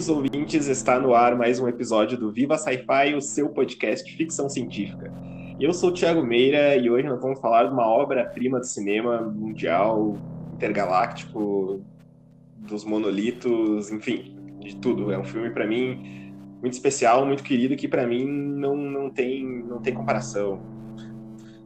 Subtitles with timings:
[0.00, 0.66] Bem-vindos, ouvintes.
[0.66, 5.12] Está no ar mais um episódio do Viva Sci-Fi, o seu podcast de ficção científica.
[5.60, 9.20] Eu sou o Thiago Meira e hoje nós vamos falar de uma obra-prima do cinema
[9.20, 10.16] mundial,
[10.54, 11.82] intergaláctico,
[12.56, 15.12] dos monolitos, enfim, de tudo.
[15.12, 16.32] É um filme, para mim,
[16.62, 20.62] muito especial, muito querido, que para mim não, não, tem, não tem comparação.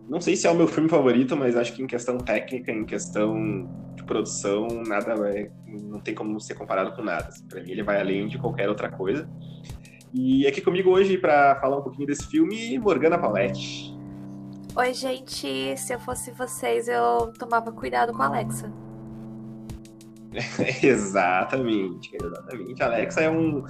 [0.09, 2.85] Não sei se é o meu filme favorito, mas acho que em questão técnica, em
[2.85, 3.69] questão
[4.05, 7.31] de produção, nada vai, não tem como ser comparado com nada.
[7.49, 9.29] Para mim, ele vai além de qualquer outra coisa.
[10.13, 13.93] E aqui comigo hoje para falar um pouquinho desse filme, Morgana Paulette.
[14.77, 15.77] Oi, gente.
[15.77, 18.71] Se eu fosse vocês, eu tomava cuidado com a Alexa.
[20.83, 22.83] exatamente, exatamente.
[22.83, 23.65] A Alexa é um,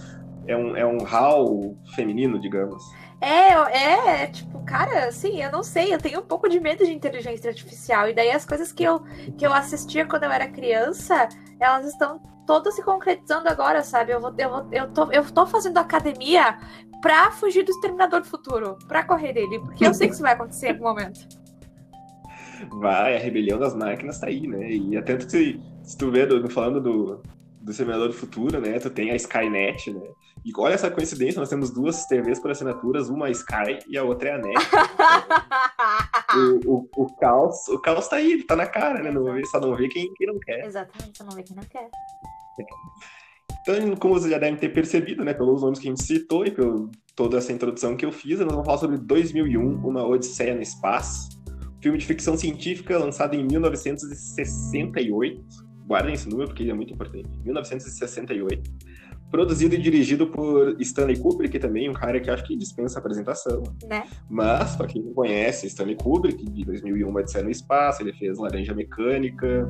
[0.47, 2.83] é um, é um HAL feminino, digamos.
[3.21, 6.85] É, é, é, tipo, cara, assim, eu não sei, eu tenho um pouco de medo
[6.85, 8.09] de inteligência artificial.
[8.09, 9.01] E daí as coisas que eu,
[9.39, 11.29] que eu assistia quando eu era criança,
[11.61, 14.13] elas estão todas se concretizando agora, sabe?
[14.13, 16.59] Eu, vou, eu, vou, eu, tô, eu tô fazendo academia
[17.01, 20.33] pra fugir do Exterminador do Futuro, pra correr dele, porque eu sei que isso vai
[20.33, 21.21] acontecer em algum momento.
[22.81, 24.71] Vai, a rebelião das máquinas tá aí, né?
[24.73, 27.23] E é tanto que se tu vê, falando do,
[27.65, 28.79] do Exterminador do Futuro, né?
[28.79, 30.07] Tu tem a Skynet, né?
[30.45, 34.05] E olha essa coincidência, nós temos duas TVs por assinaturas, uma a Sky e a
[34.05, 34.55] outra é a Net.
[36.67, 39.11] o, o, o, caos, o caos tá aí, ele tá na cara, né?
[39.11, 40.67] Não, só não vê quem, quem não quer.
[40.67, 41.89] Exatamente, só não vê quem não quer.
[43.63, 46.51] Então, como vocês já devem ter percebido, né, pelos nomes que a gente citou e
[46.51, 50.61] por toda essa introdução que eu fiz, nós vamos falar sobre 2001, Uma Odisseia no
[50.61, 51.31] Espaço,
[51.81, 55.64] filme de ficção científica lançado em 1968.
[55.87, 57.29] Guardem esse número porque ele é muito importante.
[57.45, 58.71] 1968
[59.35, 63.65] produzido e dirigido por Stanley Kubrick também, um cara que acho que dispensa apresentação.
[63.85, 64.05] Né?
[64.31, 68.73] Mas, para quem não conhece, Stanley Kubrick, de 2001, Odisseia no Espaço, ele fez Laranja
[68.73, 69.69] Mecânica,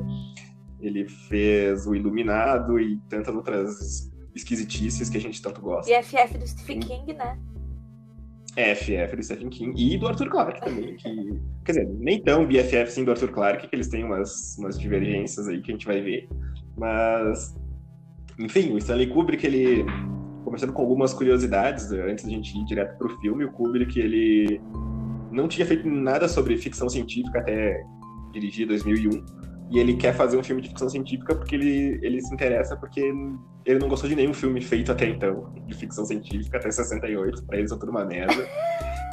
[0.79, 5.91] ele fez O Iluminado e tantas outras esquisitices que a gente tanto gosta.
[5.91, 7.35] E FF do Stephen King, né?
[8.57, 12.91] FF do Stephen King e do Arthur Clarke também, que, quer dizer, nem tão BFF
[12.91, 16.01] sim do Arthur Clarke, que eles têm umas, umas divergências aí que a gente vai
[16.01, 16.29] ver,
[16.77, 17.55] mas
[18.37, 19.85] enfim, o Stanley Kubrick, ele.
[20.43, 24.61] Começando com algumas curiosidades, antes da gente ir direto pro filme, o Kubrick, ele
[25.31, 27.83] não tinha feito nada sobre ficção científica até
[28.31, 29.25] dirigir 2001.
[29.71, 33.11] E ele quer fazer um filme de ficção científica porque ele, ele se interessa, porque
[33.65, 37.43] ele não gostou de nenhum filme feito até então, de ficção científica, até 68.
[37.45, 38.47] Pra eles é tudo uma merda.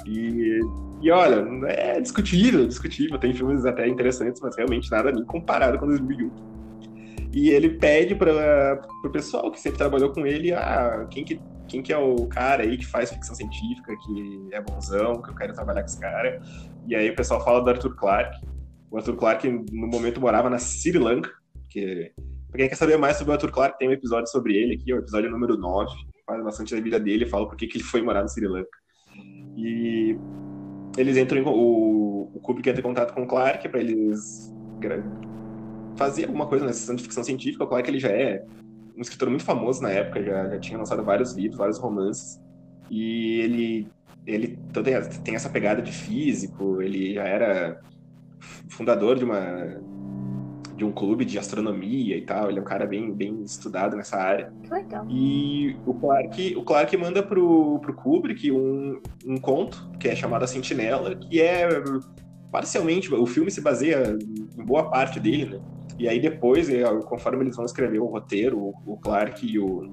[0.07, 0.61] E,
[1.01, 3.19] e olha, é discutível, discutível.
[3.19, 6.31] Tem filmes até interessantes, mas realmente nada nem comparado com 2001.
[7.33, 11.83] E ele pede para o pessoal que sempre trabalhou com ele, ah, quem que, quem
[11.83, 15.55] que é o cara aí que faz ficção científica, que é bonzão, que eu quero
[15.55, 16.43] trabalhar com esse cara.
[16.87, 18.47] E aí o pessoal fala do Arthur Clarke.
[18.91, 21.31] O Arthur Clarke, no momento, morava na Sri Lanka,
[21.71, 22.13] que
[22.53, 24.93] Pra quem quer saber mais sobre o Arthur Clarke, tem um episódio sobre ele aqui,
[24.93, 25.91] o episódio número 9.
[26.27, 28.79] Fala bastante da vida dele, fala por que ele foi morar no Sri Lanka.
[29.57, 30.19] E
[30.99, 34.53] eles entram em, o, o Kubrick entra em contato com o Clarke para eles
[35.97, 37.67] fazia alguma coisa nessa sessão de ficção científica.
[37.67, 38.45] Claro que ele já é
[38.95, 42.39] um escritor muito famoso na época, já, já tinha lançado vários livros, vários romances.
[42.91, 43.89] E ele,
[44.27, 44.59] ele
[45.25, 47.81] tem essa pegada de físico, ele já era
[48.69, 49.81] fundador de uma
[50.83, 52.51] de um clube de astronomia e tal.
[52.51, 54.53] Ele é um cara bem, bem estudado nessa área.
[54.69, 55.07] Legal.
[55.09, 60.43] E o Clark, o Clark manda pro, pro Kubrick um, um conto que é chamado
[60.43, 61.69] A Sentinela, que é
[62.51, 64.19] parcialmente o filme se baseia
[64.59, 65.61] em boa parte dele, né?
[65.99, 69.85] E aí depois, é, conforme eles vão escrever o roteiro, o Clark e o,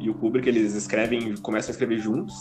[0.00, 2.34] e o Kubrick, eles escrevem, começam a escrever juntos.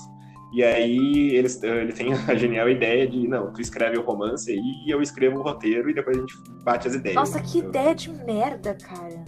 [0.54, 4.60] E aí eles, ele tem a genial ideia de, não, tu escreve o romance aí
[4.86, 6.34] e eu escrevo o roteiro e depois a gente
[6.64, 7.16] bate as ideias.
[7.16, 9.24] Nossa, que ideia de merda, cara.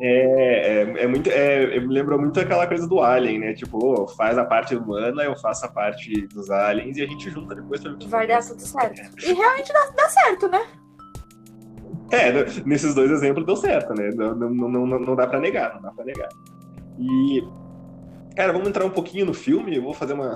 [0.00, 1.30] É, é, é muito.
[1.30, 3.54] É, me lembrou muito aquela coisa do Alien, né?
[3.54, 7.30] Tipo, oh, faz a parte humana, eu faço a parte dos aliens e a gente
[7.30, 9.00] junta depois pra Vai dar tudo certo.
[9.22, 10.66] E realmente dá, dá certo, né?
[12.10, 12.30] É,
[12.66, 14.10] nesses dois exemplos deu certo, né?
[14.14, 16.28] Não, não, não, não dá pra negar, não dá pra negar.
[16.98, 17.42] E,
[18.34, 19.76] cara, vamos entrar um pouquinho no filme.
[19.76, 20.34] Eu vou fazer uma,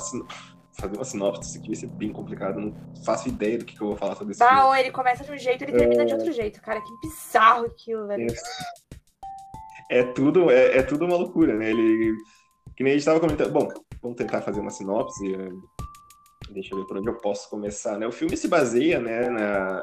[0.78, 2.60] fazer uma sinopse aqui, vai ser bem complicado.
[2.60, 4.81] Não faço ideia do que, que eu vou falar sobre esse tá, filme.
[4.81, 6.04] Ele começa de um jeito ele termina é...
[6.04, 6.60] de outro jeito.
[6.60, 8.26] Cara, que bizarro aquilo, velho.
[9.90, 11.70] É, é tudo, é, é, tudo uma loucura, né?
[11.70, 12.14] Ele.
[12.76, 13.52] Que nem a gente tava comentando.
[13.52, 13.69] Bom,
[14.02, 15.34] vamos tentar fazer uma sinopse.
[15.34, 15.49] É,
[16.52, 18.06] deixa eu ver por onde eu posso começar, né?
[18.06, 19.82] O filme se baseia, né, na,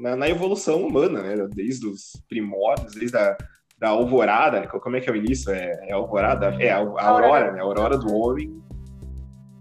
[0.00, 1.46] na, na evolução humana, né?
[1.54, 3.36] Desde os primórdios, desde a
[3.84, 5.52] da alvorada, como é que é o início?
[5.52, 6.46] É, é a alvorada?
[6.58, 7.60] É a, a aurora, né?
[7.60, 8.62] A aurora do homem.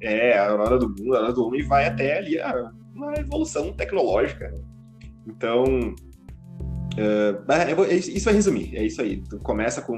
[0.02, 3.74] É, a aurora do mundo, a aurora do homem vai até ali a, uma evolução
[3.74, 4.50] tecnológica.
[5.28, 5.66] Então,
[6.96, 9.22] uh, isso vai resumir, é isso aí.
[9.30, 9.98] Tu começa com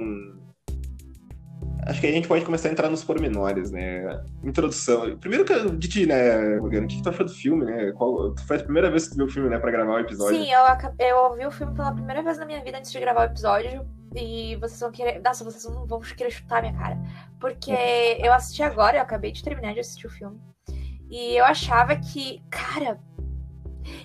[1.86, 4.24] acho que aí a gente pode começar a entrar nos pormenores, né?
[4.44, 5.16] Introdução.
[5.20, 6.86] Primeiro que de ti, né, Morgana?
[6.86, 7.92] O que, tu achou do filme, né?
[7.92, 10.36] Qual, foi a primeira vez que tu viu o filme, né, pra gravar o episódio?
[10.36, 10.62] Sim, eu,
[10.98, 13.86] eu ouvi o filme pela primeira vez na minha vida antes de gravar o episódio.
[14.16, 15.22] E vocês vão querer.
[15.22, 16.98] Nossa, vocês não vão querer chutar minha cara.
[17.40, 17.72] Porque
[18.20, 20.40] eu assisti agora, eu acabei de terminar de assistir o filme.
[21.10, 23.00] E eu achava que, cara,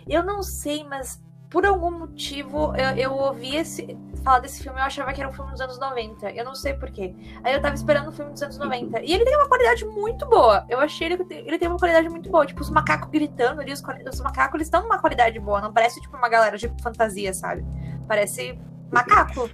[0.06, 4.84] eu não sei, mas por algum motivo eu, eu ouvi esse, falar desse filme, eu
[4.84, 6.30] achava que era um filme dos anos 90.
[6.30, 7.14] Eu não sei porquê.
[7.42, 9.00] Aí eu tava esperando um filme dos anos 90.
[9.02, 10.64] E ele tem uma qualidade muito boa.
[10.68, 12.46] Eu achei ele, ele tem uma qualidade muito boa.
[12.46, 15.60] Tipo, os macacos gritando ali, os, os macacos eles estão numa qualidade boa.
[15.60, 17.64] Não parece tipo uma galera de fantasia, sabe?
[18.06, 18.58] Parece
[18.90, 19.50] macaco.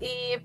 [0.00, 0.40] E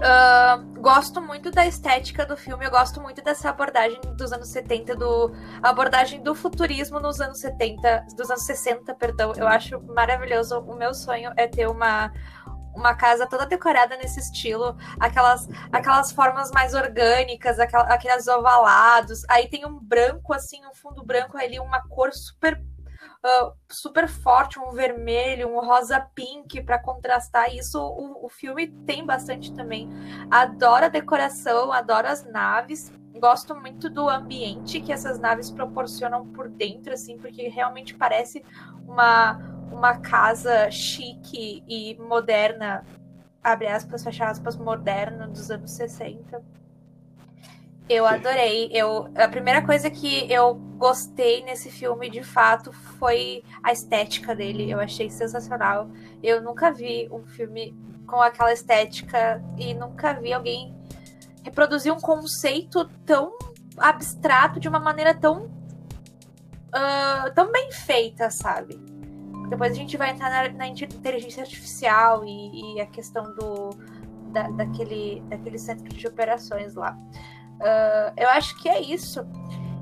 [0.00, 4.96] Uh, gosto muito da estética do filme, eu gosto muito dessa abordagem dos anos 70,
[4.96, 5.30] do
[5.62, 9.34] abordagem do futurismo nos anos 70, dos anos 60, perdão.
[9.36, 10.58] Eu acho maravilhoso.
[10.60, 12.10] O meu sonho é ter uma
[12.74, 19.22] uma casa toda decorada nesse estilo, aquelas, aquelas formas mais orgânicas, aquelas ovalados.
[19.28, 22.62] Aí tem um branco, assim, um fundo branco ali, uma cor super
[23.24, 27.54] uh, super forte, um vermelho, um rosa pink para contrastar.
[27.54, 29.88] Isso o, o filme tem bastante também.
[30.30, 32.92] Adoro a decoração, adoro as naves.
[33.18, 38.42] Gosto muito do ambiente que essas naves proporcionam por dentro, assim, porque realmente parece
[38.86, 39.38] uma,
[39.70, 42.84] uma casa chique e moderna,
[43.42, 46.59] abre aspas, fecha aspas, moderna dos anos 60.
[47.90, 48.70] Eu adorei.
[48.72, 54.70] Eu, a primeira coisa que eu gostei nesse filme, de fato, foi a estética dele.
[54.70, 55.90] Eu achei sensacional.
[56.22, 60.72] Eu nunca vi um filme com aquela estética e nunca vi alguém
[61.42, 63.36] reproduzir um conceito tão
[63.76, 68.80] abstrato de uma maneira tão uh, tão bem feita, sabe?
[69.48, 73.70] Depois a gente vai entrar na, na inteligência artificial e, e, a questão do
[74.30, 76.96] da, daquele, daquele centro de operações lá.
[77.60, 79.26] Uh, eu acho que é isso.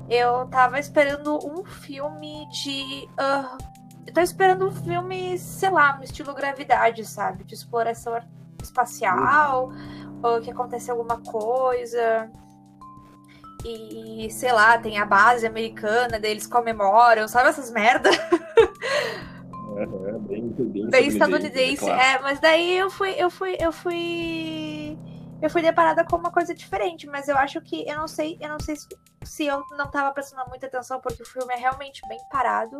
[0.09, 3.07] Eu tava esperando um filme de.
[3.13, 3.57] Uh,
[4.05, 7.43] eu tô esperando um filme, sei lá, no estilo gravidade, sabe?
[7.43, 8.19] De exploração
[8.61, 9.71] espacial,
[10.21, 12.29] ou que acontece alguma coisa.
[13.63, 18.09] E, sei lá, tem a base americana, deles comemoram, sabe essas merda?
[19.77, 21.89] É, é bem, bem, bem estadunidense.
[21.89, 24.97] É, mas daí eu fui, eu fui, eu fui
[25.41, 28.49] eu fui deparada com uma coisa diferente, mas eu acho que eu não sei, eu
[28.49, 28.87] não sei se,
[29.23, 32.79] se eu não tava prestando muita atenção, porque o filme é realmente bem parado.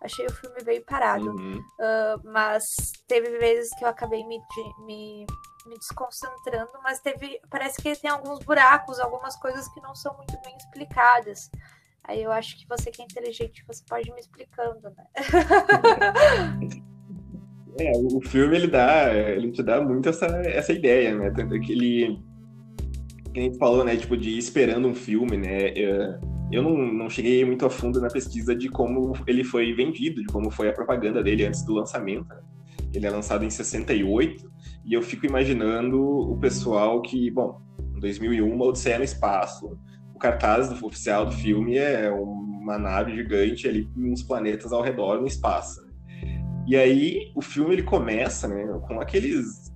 [0.00, 1.30] Achei o filme bem parado.
[1.30, 1.58] Uhum.
[1.58, 4.40] Uh, mas teve vezes que eu acabei me,
[4.86, 5.26] me,
[5.66, 7.40] me desconcentrando, mas teve.
[7.50, 11.50] Parece que tem alguns buracos, algumas coisas que não são muito bem explicadas.
[12.04, 15.06] Aí eu acho que você que é inteligente, você pode ir me explicando, né?
[17.78, 21.30] É, o filme ele dá, ele te dá muito essa, essa ideia, né?
[21.30, 22.18] Tanto que ele,
[23.32, 23.96] que gente falou, né?
[23.96, 25.72] Tipo, de esperando um filme, né?
[26.50, 30.26] Eu não, não cheguei muito a fundo na pesquisa de como ele foi vendido, de
[30.26, 32.34] como foi a propaganda dele antes do lançamento.
[32.92, 34.50] Ele é lançado em 68
[34.84, 37.60] e eu fico imaginando o pessoal que, bom,
[37.94, 39.78] em 2001, Odisseia no Espaço,
[40.14, 45.20] o cartaz oficial do filme é uma nave gigante ali com uns planetas ao redor
[45.20, 45.87] no espaço.
[46.68, 49.72] E aí o filme ele começa, né, com aqueles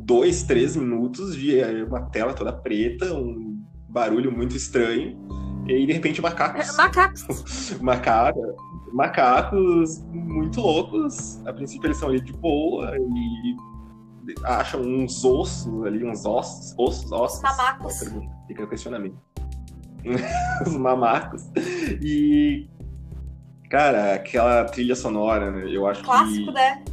[0.00, 5.16] dois, três minutos de é, uma tela toda preta, um barulho muito estranho,
[5.66, 6.68] e aí, de repente macacos.
[6.68, 7.76] É, macacos.
[7.82, 8.54] Macaca,
[8.92, 11.44] macacos muito loucos.
[11.44, 13.56] A princípio eles são ali de boa e
[14.44, 17.42] acham uns ossos ali, uns ossos, ossos, ossos.
[17.42, 17.94] Mamacos.
[18.46, 19.18] Fica o questionamento.
[20.64, 21.50] Os mamacos.
[22.00, 22.68] E
[23.68, 25.66] Cara, aquela trilha sonora, né?
[25.68, 26.52] Eu acho Clássico, que.
[26.52, 26.84] né?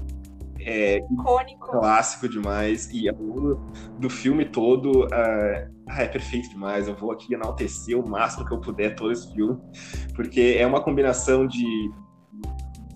[0.66, 1.72] É icônico.
[1.72, 2.90] Clássico demais.
[2.92, 3.14] E a
[4.00, 6.88] do filme todo uh, é perfeito demais.
[6.88, 9.60] Eu vou aqui enaltecer o máximo que eu puder todo esse filme,
[10.16, 11.92] porque é uma combinação de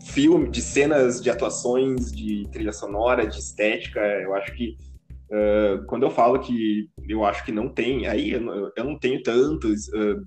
[0.06, 4.00] filme, de cenas, de atuações, de trilha sonora, de estética.
[4.00, 4.78] Eu acho que
[5.30, 9.22] uh, quando eu falo que eu acho que não tem, aí eu, eu não tenho
[9.22, 9.88] tantos.
[9.90, 10.26] Uh,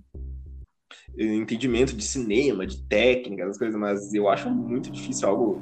[1.16, 5.60] entendimento de cinema, de técnica, as coisas, mas eu acho muito difícil algo,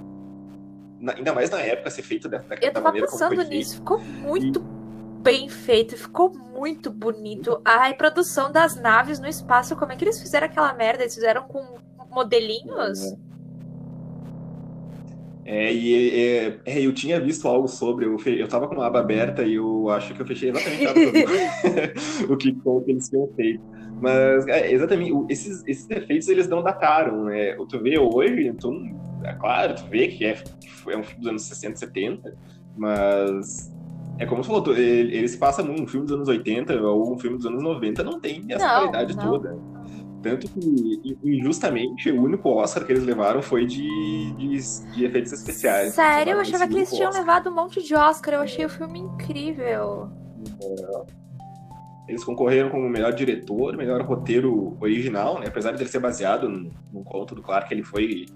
[1.17, 3.99] ainda mais na época, ser feito da, da, eu da maneira como foi nisso, ficou
[3.99, 5.23] muito e...
[5.23, 7.61] bem feito, ficou muito bonito.
[7.65, 11.03] A reprodução das naves no espaço, como é que eles fizeram aquela merda?
[11.03, 11.79] Eles fizeram com
[12.11, 13.03] modelinhos?
[13.03, 13.28] É.
[15.51, 19.01] É, e é, eu tinha visto algo sobre, eu, fe, eu tava com uma aba
[19.01, 20.85] aberta e eu acho que eu fechei exatamente
[22.31, 23.65] o que, o que eles tinham feito.
[23.99, 27.57] Mas, é, exatamente, esses, esses efeitos eles não dataram, né?
[27.67, 28.75] Tu vê hoje, então,
[29.25, 30.37] é claro, tu vê que é,
[30.89, 32.37] é um filme dos anos 60, 70,
[32.77, 33.75] mas
[34.19, 37.19] É como você falou, ele, ele se passa num filme dos anos 80 ou um
[37.19, 39.31] filme dos anos 90, não tem essa Não, qualidade não.
[39.31, 39.78] toda.
[40.23, 44.59] Tanto que, injustamente, o único Oscar que eles levaram foi de, de,
[44.93, 45.95] de efeitos especiais.
[45.95, 48.35] Sério, eu achava que eles tinham único levado um monte de Oscar.
[48.35, 50.11] Eu achei o filme incrível.
[50.61, 51.07] Oscar.
[52.09, 55.47] Eles concorreram como melhor diretor, melhor roteiro original, né?
[55.47, 58.27] Apesar de ele ser baseado num, num conto do Clark, ele foi.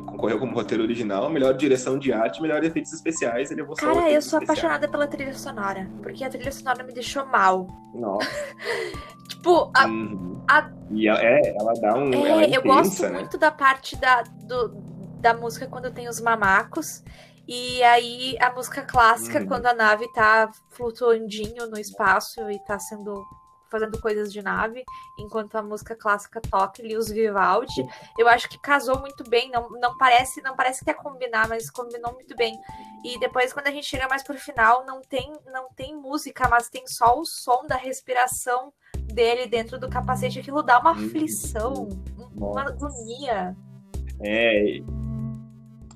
[0.00, 4.20] Concorreu como roteiro original, melhor direção de arte, melhor efeitos especiais, ele só Cara, eu
[4.22, 4.42] sou especiais.
[4.44, 5.88] apaixonada pela trilha sonora.
[6.02, 7.66] Porque a trilha sonora me deixou mal.
[7.94, 8.28] Nossa.
[9.28, 10.40] Tipo, a- Uhum.
[10.48, 12.12] a- E ela, é, ela dá um.
[12.12, 13.18] é, é eu gosto intensa, né?
[13.18, 14.72] muito da parte da, do-
[15.20, 17.02] da música quando tem os mamacos.
[17.48, 19.46] E aí a música clássica, Uhum.
[19.46, 23.24] quando a nave tá flutuandinho no espaço e tá sendo.
[23.70, 24.84] Fazendo coisas de nave,
[25.18, 27.86] enquanto a música clássica toca os Vivaldi.
[28.18, 29.50] Eu acho que casou muito bem.
[29.50, 32.58] Não, não parece não parece que ia combinar, mas combinou muito bem.
[33.04, 36.68] E depois, quando a gente chega mais pro final, não tem, não tem música, mas
[36.68, 38.72] tem só o som da respiração
[39.12, 40.40] dele dentro do capacete.
[40.40, 41.06] Aquilo dá uma Uhum.
[41.06, 41.88] aflição,
[42.36, 43.56] uma agonia.
[44.20, 44.80] É.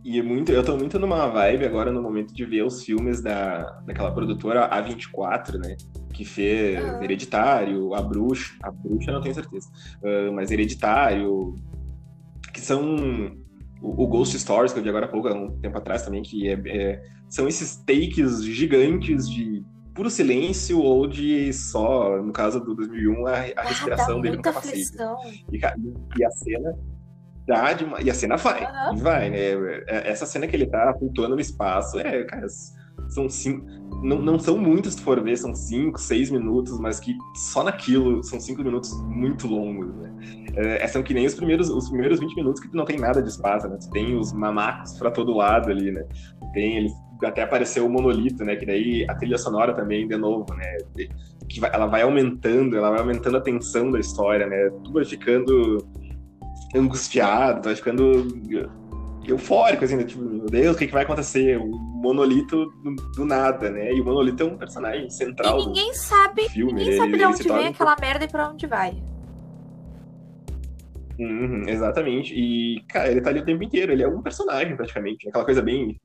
[0.02, 3.20] E é muito, eu tô muito numa vibe agora no momento de ver os filmes
[3.20, 5.76] da, daquela produtora A24, né?
[6.20, 7.02] Que fez Ah.
[7.02, 8.54] Hereditário, A Bruxa.
[8.62, 9.70] A Bruxa não tenho certeza.
[10.04, 11.54] ah, mas Hereditário.
[12.52, 12.94] Que são.
[13.80, 16.20] O, o Ghost Stories, que eu vi agora há pouco, há um tempo atrás também,
[16.22, 22.60] que é, é- são esses takes gigantes de puro silêncio ou de só, no caso
[22.60, 24.82] do 2001, a, a Ah, respiração dele no capacete.
[25.50, 25.58] E,
[26.18, 26.78] e a cena
[27.46, 28.62] dá de uma- E a cena vai.
[28.94, 29.38] E vai, né?
[29.88, 32.46] É- Essa cena que ele tá flutuando no espaço, é, cara,
[33.10, 33.64] são cinco.
[34.02, 38.22] Não, não são muitos, se for ver, são cinco, seis minutos, mas que só naquilo
[38.22, 40.10] são cinco minutos muito longos, né?
[40.56, 43.22] É, são que nem os primeiros, os primeiros 20 minutos que tu não tem nada
[43.22, 43.76] de espaço, né?
[43.80, 46.04] Tu tem os mamacos pra todo lado ali, né?
[46.52, 46.90] Tem, ele
[47.24, 48.56] até apareceu o monolito, né?
[48.56, 50.76] Que daí a trilha sonora também, de novo, né?
[51.48, 54.70] Que vai- ela vai aumentando, ela vai aumentando a tensão da história, né?
[54.84, 55.78] Tu vai ficando
[56.74, 58.26] angustiado, vai ficando
[59.26, 60.04] eufórico, assim, né?
[60.04, 61.58] tipo, meu Deus, o que, que vai acontecer?
[61.58, 63.92] O monolito do, do nada, né?
[63.92, 66.72] E o monolito é um personagem central E ninguém sabe, filme.
[66.72, 69.02] ninguém ele- sabe de ele onde vem torna um aquela merda e pra onde vai.
[71.18, 72.34] Uhum, exatamente.
[72.34, 73.92] E, cara, ele tá ali o tempo inteiro.
[73.92, 75.28] Ele é um personagem, praticamente.
[75.28, 76.00] Aquela coisa bem,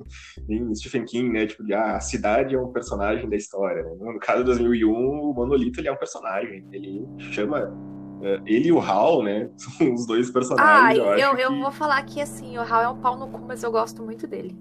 [0.45, 1.45] bem Stephen King, né?
[1.48, 3.81] Tipo, de, ah, a cidade é um personagem da história.
[3.81, 3.91] Né?
[3.98, 6.65] No caso de 2001, o Monolito, ele é um personagem.
[6.69, 7.74] Ele chama...
[8.22, 9.50] eh, Ele e o Hal, né?
[9.57, 11.00] São os dois personagens.
[11.00, 13.27] Ai, eu, eu, eu que- vou falar que assim, o Hal é um pau no
[13.27, 14.55] cu, mas eu gosto muito dele.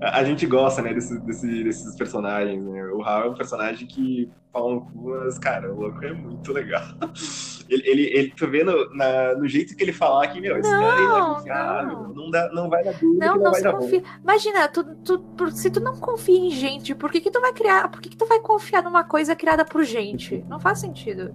[0.00, 2.84] A a gente gosta, né, desses, desse- desses personagens, né?
[2.92, 6.52] O Hal é um personagem que fala no cu, mas, cara, o louco é muito
[6.52, 6.82] legal.
[7.68, 10.70] Ele, ele, ele tu vê no, na- no jeito que ele falar que, meu, esse
[10.70, 12.08] Não, cara é não.
[12.14, 14.02] não, dá, não vai dar dúvida, Não, não, não se confia.
[14.22, 17.52] Imagina, tu, tu, por- se tu não confia em gente, por que, que tu vai
[17.52, 17.88] criar.
[17.90, 20.44] Por que, que tu vai confiar numa coisa criada por gente?
[20.48, 21.34] Não faz sentido.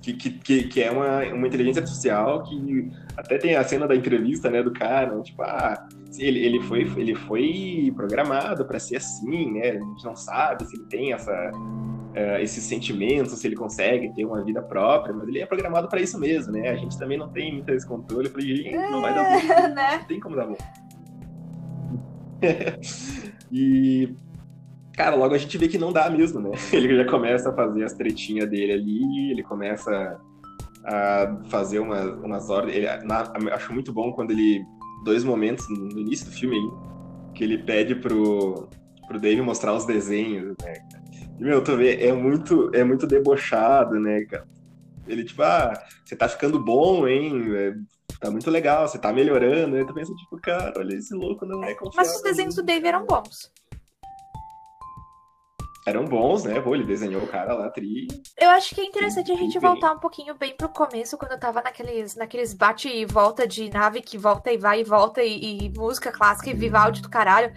[0.00, 3.96] Que, que, que, que é uma, uma inteligência artificial que até tem a cena da
[3.96, 5.86] entrevista, né, do cara, tipo, ah,
[6.18, 10.76] ele, ele, foi, ele foi programado para ser assim, né, a gente não sabe se
[10.76, 11.32] ele tem essa,
[12.14, 16.00] eh, esses sentimentos, se ele consegue ter uma vida própria, mas ele é programado para
[16.00, 19.00] isso mesmo, né, a gente também não tem muito esse controle, eu falei, gente, não
[19.00, 19.98] vai dar bom, né?
[19.98, 20.56] não tem como dar bom.
[23.50, 24.14] e,
[24.92, 26.50] cara, logo a gente vê que não dá mesmo, né?
[26.72, 30.20] Ele já começa a fazer as tretinhas dele ali, ele começa
[30.84, 32.76] a fazer umas, umas ordens.
[32.76, 34.62] Ele, na- acho muito bom quando ele.
[35.04, 38.68] Dois momentos no início do filme aí, que ele pede pro,
[39.06, 40.74] pro Dave mostrar os desenhos, né?
[41.38, 44.46] Meu, tu vê, é muito, é muito debochado, né, cara?
[45.06, 45.74] Ele, tipo, ah,
[46.04, 47.54] você tá ficando bom, hein?
[47.54, 47.74] É,
[48.24, 49.76] Tá muito legal, você tá melhorando.
[49.76, 51.92] Aí tu pensa, tipo, cara, olha, esse louco não é confiável.
[51.96, 53.52] Mas os desenhos do Dave eram bons.
[55.86, 56.58] Eram bons, né?
[56.58, 58.06] Pô, ele desenhou o cara lá, tri.
[58.38, 59.68] Eu acho que é interessante a gente bem.
[59.68, 63.68] voltar um pouquinho bem pro começo, quando eu tava naqueles, naqueles bate e volta de
[63.68, 67.52] nave que volta e vai e volta, e, e música clássica e Vivaldi do caralho.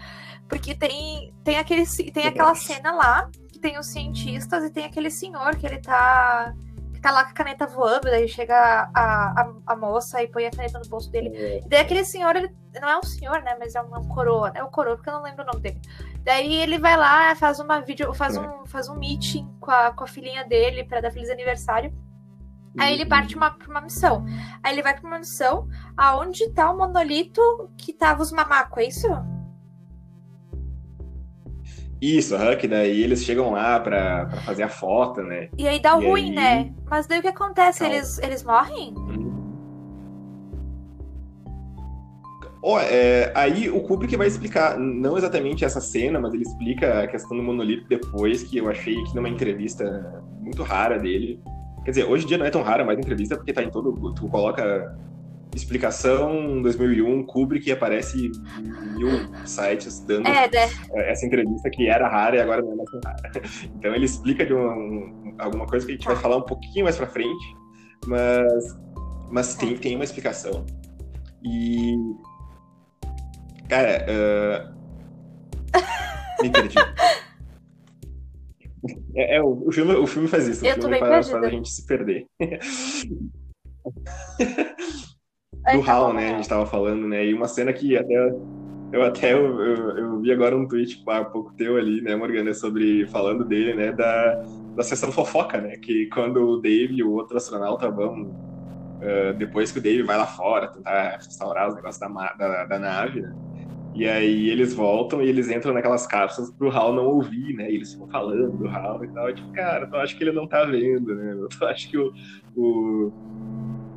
[0.49, 3.31] Porque tem, tem, aquele, tem aquela cena lá,
[3.67, 6.53] tem os cientistas e tem aquele senhor que ele tá.
[6.93, 8.55] que tá lá com a caneta voando, daí chega
[8.93, 11.61] a, a, a moça e põe a caneta no bolso dele.
[11.65, 13.57] E daí aquele senhor, ele não é um senhor, né?
[13.59, 14.61] Mas é um, é um coroa, né?
[14.61, 15.81] É o coroa, porque eu não lembro o nome dele.
[16.23, 20.05] Daí ele vai lá, faz uma vídeo, faz um, faz um meeting com a, com
[20.05, 21.93] a filhinha dele pra dar feliz aniversário.
[22.79, 24.23] Aí ele parte uma, pra uma missão.
[24.63, 27.41] Aí ele vai pra uma missão aonde tá o monolito
[27.75, 29.36] que tava os mamacos, é isso?
[32.01, 35.49] Isso, aham, que daí eles chegam lá pra, pra fazer a foto, né?
[35.57, 36.35] E aí dá E ruim, aí?
[36.35, 36.73] né?
[36.89, 37.79] Mas daí o que acontece?
[37.79, 37.95] Calma.
[37.95, 38.93] Eles, eles morrem?
[42.61, 47.07] Oh, é, aí o Kubrick vai explicar, não exatamente essa cena, mas ele explica a
[47.07, 51.39] questão do monolito depois, que eu achei que numa entrevista muito rara dele.
[51.85, 54.13] Quer dizer, hoje em dia não é tão rara mais entrevista, porque tá em todo.
[54.13, 54.97] Tu coloca
[55.57, 58.31] explicação 2001, Kubrick aparece em
[58.97, 59.09] mil
[59.45, 60.69] sites dando É, né?
[61.09, 63.31] essa entrevista que era rara e agora não é mais rara.
[63.75, 66.97] Então ele explica de um- alguma coisa que a gente vai falar um pouquinho mais
[66.97, 67.55] pra frente,
[68.05, 68.77] mas,
[69.29, 70.65] mas tem, tem uma explicação.
[71.43, 71.95] E.
[73.69, 74.73] Cara, ah,
[76.41, 76.75] me perdi.
[79.15, 81.49] É, é, o, o filme, o filme faz isso, Eu o filme faz, faz a
[81.49, 82.25] gente se perder.
[85.73, 86.33] Do tá Hal, né?
[86.33, 87.25] A gente tava falando, né?
[87.25, 88.31] E uma cena que até
[88.93, 92.53] eu até eu, eu, eu vi agora um tweet há pouco teu ali, né, Morgana,
[92.53, 94.41] sobre falando dele, né, da,
[94.77, 95.75] da sessão fofoca, né?
[95.77, 98.33] Que quando o Dave e o outro astronauta vão
[99.01, 102.79] ah, depois que o Dave vai lá fora tentar restaurar os negócios da, da, da
[102.79, 103.33] nave, né?
[103.93, 107.69] E aí eles voltam e eles entram naquelas cápsulas pro Hal não ouvir, né?
[107.71, 109.29] E eles ficam falando do Hal e tal.
[109.29, 111.33] Eu, tipo, cara, eu acho que ele não tá vendo, né?
[111.33, 112.13] Eu acho que o,
[112.55, 113.11] o,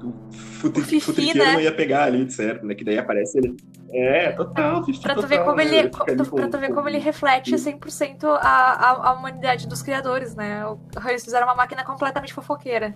[0.07, 1.53] o fute- Fifi, né?
[1.53, 2.75] não ia pegar ali, de certo, né?
[2.75, 3.57] Que daí aparece ele.
[3.93, 5.65] É, total, Fifi, Pra tu, total, ver como né?
[5.65, 9.13] ele, Ele fica ali pra tu ver com- como ele reflete 100% a, a, a
[9.13, 10.65] humanidade dos criadores, né?
[10.67, 12.95] O- Eles fizeram uma máquina completamente fofoqueira.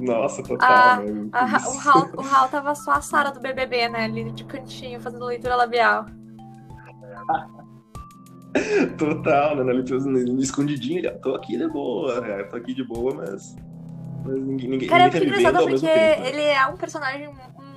[0.00, 1.28] Nossa, total, Ah, né?
[1.32, 4.04] A Ra- o, Hal, o Hal tava só a Sara do BBB, né?
[4.04, 6.06] Ali de cantinho, fazendo leitura labial.
[8.98, 9.72] Total, né?
[9.72, 12.42] Ele fez no escondidinho, ele, ó, tô aqui de boa, né?
[12.44, 13.54] tô aqui de boa, mas.
[14.24, 16.20] Mas ninguém, ninguém, Cara, é ninguém tá engraçado porque tempo.
[16.22, 16.28] né?
[16.28, 17.30] ele é um personagem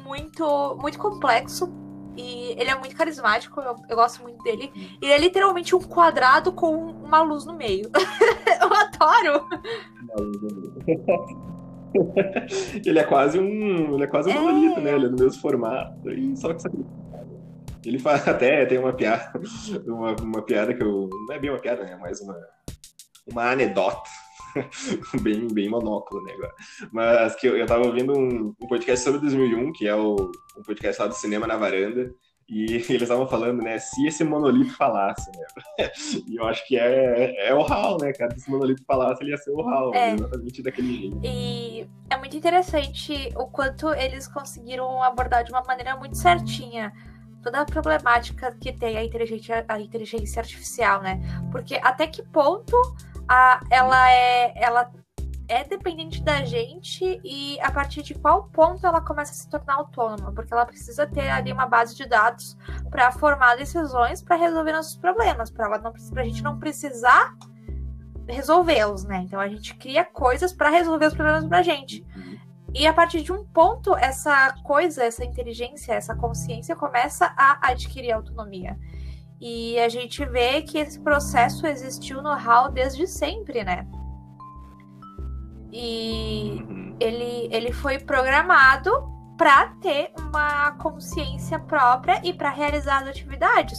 [0.05, 1.71] muito, muito complexo.
[2.17, 4.71] E ele é muito carismático, eu, eu gosto muito dele.
[5.01, 7.89] Ele é literalmente um quadrado com uma luz no meio.
[8.61, 9.45] eu adoro!
[12.85, 13.95] ele é quase um.
[13.95, 14.39] Ele é quase um É.
[14.39, 14.93] monolito, né?
[14.95, 16.09] Ele é do mesmo formato.
[16.09, 16.85] E só que sabe-
[17.85, 19.31] ele faz até tem uma piada,
[19.85, 21.09] uma, uma piada que eu.
[21.27, 21.97] Não é bem uma piada, né?
[22.01, 22.35] Mas uma,
[23.29, 24.09] uma anedota.
[25.21, 26.33] bem, bem monóculo, né?
[26.33, 26.53] Agora.
[26.91, 30.63] Mas que eu, eu tava ouvindo um, um podcast sobre 2001, que é o um
[30.63, 32.13] podcast lá do Cinema na Varanda.
[32.47, 33.77] E eles estavam falando, né?
[33.79, 35.89] Se esse monolito falasse, né?
[36.27, 38.31] E eu acho que é, é o Hal, né, cara?
[38.31, 40.13] Se esse monolito falasse, ele ia ser o Hal, É.
[40.13, 41.19] exatamente daquele jeito.
[41.23, 46.93] E é muito interessante o quanto eles conseguiram abordar de uma maneira muito certinha
[47.45, 51.19] toda a problemática que tem a inteligência, a inteligência artificial, né?
[51.51, 52.75] Porque até que ponto
[53.27, 54.91] a, ela é ela
[55.47, 59.75] é dependente da gente e a partir de qual ponto ela começa a se tornar
[59.75, 62.57] autônoma, porque ela precisa ter ali uma base de dados
[62.89, 67.35] para formar decisões para resolver nossos problemas, para ela não pra gente não precisar
[68.27, 69.21] resolvê-los, né?
[69.23, 72.03] Então a gente cria coisas para resolver os problemas pra gente.
[72.73, 78.11] E a partir de um ponto, essa coisa, essa inteligência, essa consciência começa a adquirir
[78.11, 78.77] autonomia.
[79.39, 83.85] E a gente vê que esse processo existiu no HAL desde sempre, né?
[85.71, 86.95] E Uhum.
[86.99, 88.89] ele, ele foi programado
[89.37, 93.77] para ter uma consciência própria e para realizar as atividades.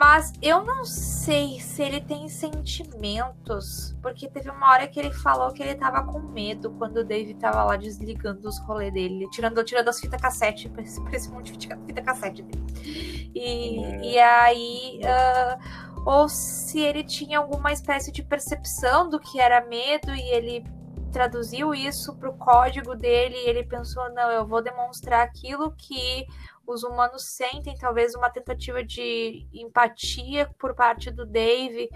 [0.00, 5.52] Mas eu não sei se ele tem sentimentos, porque teve uma hora que ele falou
[5.52, 9.62] que ele tava com medo quando o Dave tava lá desligando os rolês dele, tirando,
[9.62, 13.30] tirando as fitas cassete, pra esse, pra esse monte de fita, cassete dele.
[13.34, 14.00] E, É.
[14.02, 15.58] e aí, ah,
[16.06, 20.64] ou se ele tinha alguma espécie de percepção do que era medo e ele
[21.12, 26.24] traduziu isso pro código dele e ele pensou, não, eu vou demonstrar aquilo que
[26.70, 31.88] os humanos sentem, talvez uma tentativa de empatia por parte do Dave,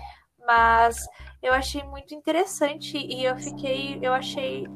[0.47, 0.97] mas
[1.43, 4.67] eu achei muito interessante e eu fiquei, eu achei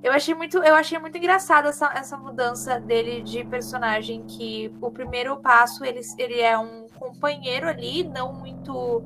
[0.00, 4.92] eu achei muito, eu achei muito engraçado essa, essa mudança dele de personagem que o
[4.92, 9.02] primeiro passo ele, ele é um companheiro ali, não muito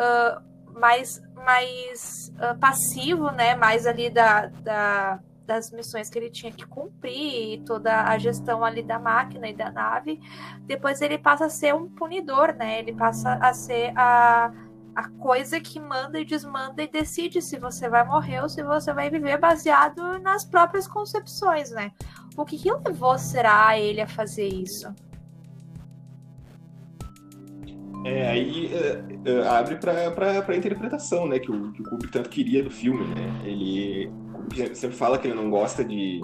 [0.00, 3.54] ah, mais mais ah, passivo, né?
[3.54, 8.64] Mais ali da, da das missões que ele tinha que cumprir e toda a gestão
[8.64, 10.20] ali da máquina e da nave.
[10.60, 12.78] Depois ele passa a ser um punidor, né?
[12.78, 14.52] Ele passa a ser a,
[14.94, 18.92] a coisa que manda e desmanda e decide se você vai morrer ou se você
[18.92, 21.90] vai viver baseado nas próprias concepções, né?
[22.36, 24.94] O que, que levou, será, ele a fazer isso?
[28.04, 32.62] É, aí é, é, abre pra interpretação, né, que o, que o Kubrick tanto queria
[32.62, 33.42] do filme, né?
[33.44, 34.10] Ele
[34.74, 36.20] sempre fala que ele não gosta de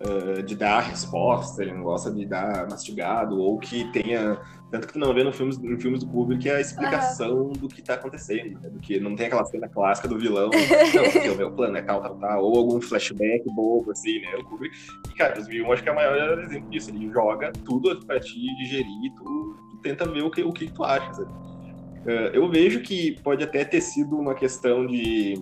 [0.00, 4.38] uh, de dar resposta, ele não gosta de dar mastigado, ou que tenha.
[4.70, 7.52] Tanto que tu não vê no filmes, em filmes do Kubrick a explicação uhum.
[7.52, 8.68] do que tá acontecendo, né?
[8.68, 10.50] Do que não tem aquela cena clássica do vilão,
[10.94, 14.34] não, porque o meu plano é tal, tal, tal, ou algum flashback bobo, assim, né?
[14.36, 14.76] O Kubrick.
[15.08, 16.90] E, cara, 2001 acho que é o maior exemplo disso.
[16.90, 20.82] Ele joga tudo pra te digerir, tu, tu tenta ver o que, o que tu
[20.82, 21.30] acha, sabe?
[21.30, 25.34] Uh, eu vejo que pode até ter sido uma questão de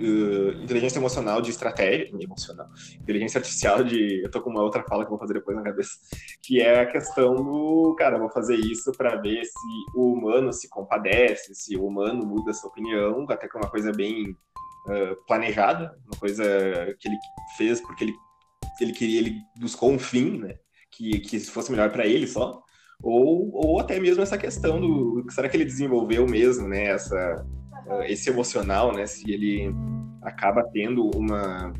[0.00, 2.68] uh, inteligência emocional de estratégia, emocional,
[3.00, 5.62] inteligência artificial de, eu tô com uma outra fala que eu vou fazer depois na
[5.62, 5.92] cabeça,
[6.42, 10.68] que é a questão do, cara, vou fazer isso para ver se o humano se
[10.68, 15.96] compadece, se o humano muda sua opinião, até que é uma coisa bem uh, planejada,
[16.06, 16.44] uma coisa
[16.98, 17.18] que ele
[17.56, 18.14] fez porque ele
[18.80, 20.56] ele queria, ele buscou um fim, né,
[20.90, 22.62] que, que fosse melhor para ele só,
[23.02, 27.44] ou, ou até mesmo essa questão do será que ele desenvolveu mesmo, né, essa
[28.06, 29.06] esse emocional, né?
[29.06, 29.74] Se ele
[30.22, 31.72] acaba tendo uma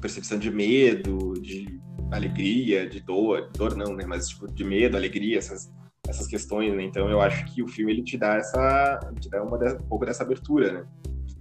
[0.00, 1.80] percepção de medo, de
[2.12, 4.04] alegria, de dor, dor não, né?
[4.06, 5.72] Mas tipo de medo, alegria, essas
[6.06, 6.82] essas questões, né?
[6.82, 10.04] Então eu acho que o filme ele te dá essa, te dá uma um pouco
[10.04, 10.84] dessa abertura, né?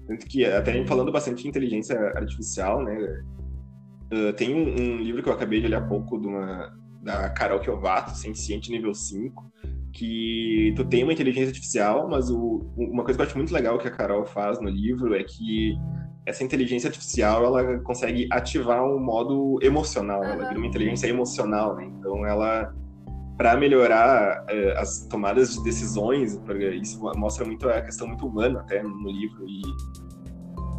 [0.07, 2.95] Tanto que até falando bastante de inteligência artificial, né?
[4.11, 7.29] Uh, tem um, um, livro que eu acabei de ler há pouco de uma, da
[7.29, 9.51] Carol Kiovato, Ciente Nível 5,
[9.91, 13.77] que tu tem uma inteligência artificial, mas o, uma coisa que eu acho muito legal
[13.77, 15.77] que a Carol faz no livro é que
[16.25, 20.29] essa inteligência artificial ela consegue ativar um modo emocional, uhum.
[20.29, 21.85] ela vira uma inteligência emocional, né?
[21.99, 22.73] Então ela
[23.37, 26.39] para melhorar eh, as tomadas de decisões,
[26.81, 29.61] isso mostra muito a questão muito humana até no livro e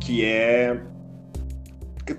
[0.01, 0.81] que é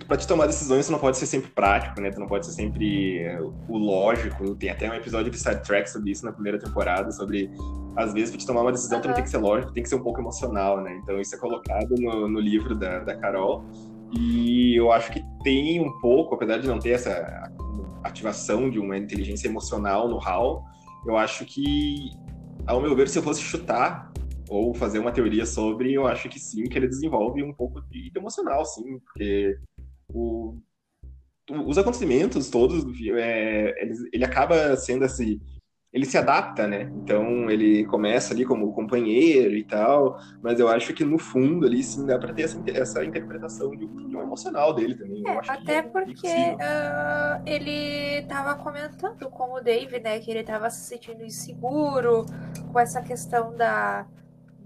[0.08, 2.10] para te tomar decisões, você não pode ser sempre prático, né?
[2.10, 3.28] Tu não pode ser sempre
[3.68, 4.56] o lógico.
[4.56, 7.52] Tem até um episódio de Star Trek sobre isso na primeira temporada, sobre
[7.96, 9.02] às vezes para te tomar uma decisão, uhum.
[9.04, 11.00] tu não tem que ser lógico, tem que ser um pouco emocional, né?
[11.02, 13.64] Então isso é colocado no, no livro da, da Carol.
[14.12, 17.52] E eu acho que tem um pouco, apesar de não ter essa
[18.04, 20.64] ativação de uma inteligência emocional no HAL,
[21.06, 22.12] eu acho que,
[22.66, 24.12] ao meu ver, se eu fosse chutar
[24.50, 28.12] ou fazer uma teoria sobre, eu acho que sim, que ele desenvolve um pouco de
[28.16, 29.58] emocional, sim, porque
[30.16, 30.58] o,
[31.66, 35.40] os acontecimentos todos do filme, é, ele, ele acaba sendo assim,
[35.94, 36.92] ele se adapta, né?
[36.96, 41.84] Então ele começa ali como companheiro e tal, mas eu acho que no fundo ali
[41.84, 45.24] sim dá para ter essa, essa interpretação de um, de um emocional dele também.
[45.28, 50.70] É, até é porque uh, ele estava comentando com o Dave, né, que ele estava
[50.70, 52.26] se sentindo inseguro
[52.72, 54.08] com essa questão da,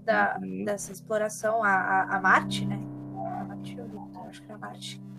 [0.04, 0.64] da uhum.
[0.64, 2.80] dessa exploração a, a, a Marte, né?
[3.40, 5.09] A Marte, eu acho que era Marte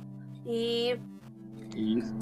[0.46, 1.00] e
[1.76, 2.14] isso.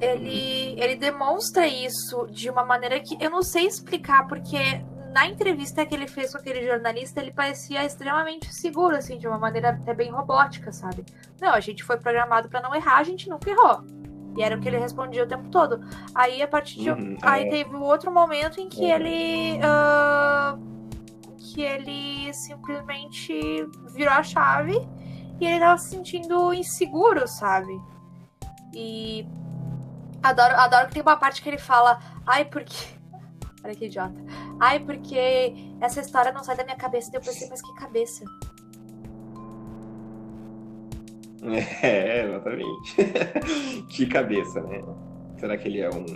[0.00, 5.86] Ele, ele demonstra isso de uma maneira que eu não sei explicar, porque na entrevista
[5.86, 9.94] que ele fez com aquele jornalista, ele parecia extremamente seguro, assim, de uma maneira até
[9.94, 11.04] bem robótica, sabe?
[11.40, 13.84] Não, a gente foi programado para não errar, a gente nunca errou.
[14.36, 15.80] E era o que ele respondia o tempo todo.
[16.12, 16.90] Aí, a partir de.
[16.90, 17.48] Uhum, aí é.
[17.48, 18.90] teve um outro momento em que uhum.
[18.90, 19.58] ele.
[19.58, 20.74] Uh,
[21.38, 24.84] que ele simplesmente virou a chave
[25.40, 27.80] e ele tava se sentindo inseguro, sabe?
[28.72, 29.26] E
[30.22, 32.76] adoro, adoro que tem uma parte que ele fala, ai, porque.
[33.64, 34.14] Olha que idiota.
[34.60, 37.10] Ai, porque essa história não sai da minha cabeça.
[37.10, 38.24] Daí eu pensei, mas que cabeça?
[41.82, 42.96] É, exatamente.
[43.90, 44.80] que cabeça, né?
[45.38, 46.06] Será que ele é um,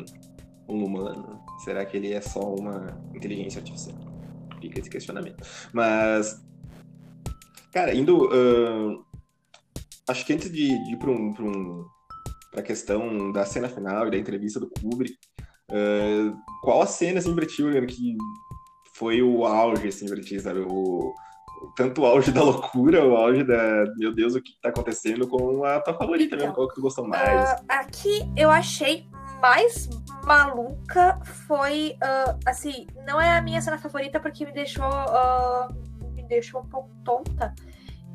[0.66, 1.38] um humano?
[1.58, 3.98] Será que ele é só uma inteligência artificial?
[4.58, 5.44] Fica esse questionamento.
[5.70, 6.42] Mas,
[7.70, 9.04] cara, indo uh,
[10.08, 11.86] acho que antes de, de ir para um, um,
[12.56, 15.16] a questão da cena final e da entrevista do Kubrick,
[15.70, 18.16] uh, qual a cena, assim, pra que
[18.94, 20.60] foi o auge, assim, pra ti, sabe?
[20.60, 21.14] O,
[21.76, 25.64] tanto o auge da loucura, o auge da, meu Deus, o que tá acontecendo com
[25.64, 27.52] a tua favorita mesmo, qual que tu gostou mais?
[27.52, 29.06] Uh, aqui eu achei
[29.40, 29.88] mais
[30.24, 35.72] maluca foi, uh, assim, não é a minha cena favorita porque me deixou, uh,
[36.12, 37.54] me deixou um pouco tonta,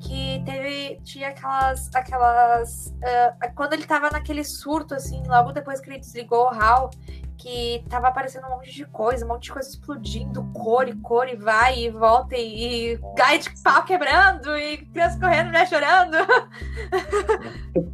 [0.04, 5.90] que teve tinha aquelas aquelas uh, quando ele tava naquele surto assim logo depois que
[5.90, 6.90] ele desligou o HAL
[7.38, 11.28] que tava aparecendo um monte de coisa um monte de coisa explodindo cor e cor
[11.28, 16.18] e vai e volta e, e gai de pau quebrando e criança correndo né chorando.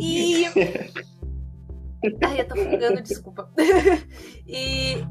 [0.00, 0.46] E
[2.22, 3.50] ai eu tô fungando desculpa.
[4.46, 5.04] E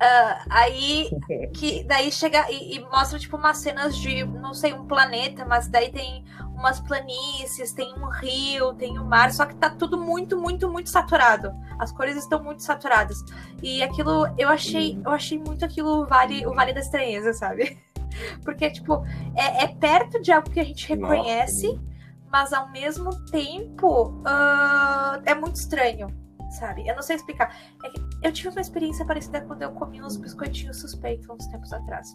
[0.00, 1.10] Uh, aí
[1.52, 5.66] que daí chega e, e, mostra tipo umas cenas de não sei um planeta, mas
[5.66, 10.40] daí tem umas planícies, tem um rio, tem um mar, só que tá tudo muito,
[10.40, 11.52] muito, muito saturado.
[11.78, 13.18] As cores estão muito saturadas.
[13.62, 17.76] E aquilo eu achei, eu achei muito aquilo vale o Vale da Estranheza, sabe?
[18.44, 19.04] Porque tipo
[19.36, 21.72] é, é perto de algo que a gente reconhece.
[21.72, 21.88] Nossa
[22.30, 26.08] mas ao mesmo tempo uh, é muito estranho,
[26.50, 26.86] sabe?
[26.86, 27.54] Eu não sei explicar.
[27.84, 32.14] É eu tive uma experiência parecida quando eu comi uns biscoitinhos suspeitos uns tempos atrás.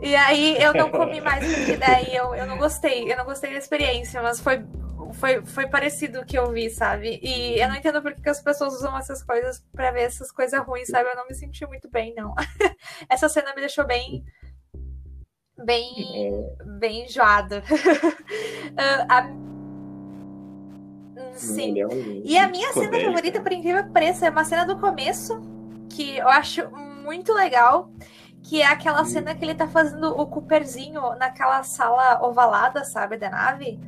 [0.00, 3.10] E aí eu não comi mais, porque daí eu, eu não gostei.
[3.10, 4.64] Eu não gostei da experiência, mas foi,
[5.12, 7.20] foi, foi parecido o que eu vi, sabe?
[7.22, 10.60] E eu não entendo por que as pessoas usam essas coisas para ver essas coisas
[10.66, 11.08] ruins, sabe?
[11.08, 12.34] Eu não me senti muito bem, não.
[13.08, 14.24] Essa cena me deixou bem.
[15.64, 15.92] Bem.
[16.32, 16.64] É.
[16.80, 17.62] Bem enjoada.
[17.62, 19.28] uh, a...
[21.34, 21.74] Sim.
[22.24, 25.40] E a minha cena favorita, por incrível que pareça, é uma cena do começo,
[25.88, 26.68] que eu acho
[27.04, 27.90] muito legal
[28.42, 33.30] que é aquela cena que ele tá fazendo o Cooperzinho naquela sala ovalada, sabe, da
[33.30, 33.78] nave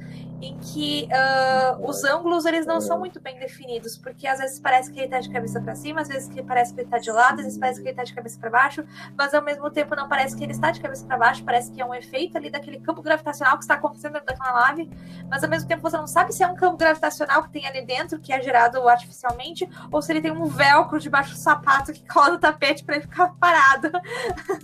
[0.45, 4.91] em que uh, os ângulos eles não são muito bem definidos, porque às vezes parece
[4.93, 7.11] que ele está de cabeça para cima, às vezes que parece que ele está de
[7.11, 8.85] lado, às vezes parece que ele está de cabeça para baixo,
[9.17, 11.81] mas ao mesmo tempo não parece que ele está de cabeça para baixo, parece que
[11.81, 14.91] é um efeito ali daquele campo gravitacional que está acontecendo dentro daquela nave,
[15.31, 17.85] mas ao mesmo tempo você não sabe se é um campo gravitacional que tem ali
[17.85, 22.07] dentro, que é gerado artificialmente, ou se ele tem um velcro debaixo do sapato que
[22.07, 23.91] cola no tapete para ele ficar parado.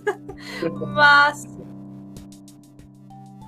[0.93, 1.45] mas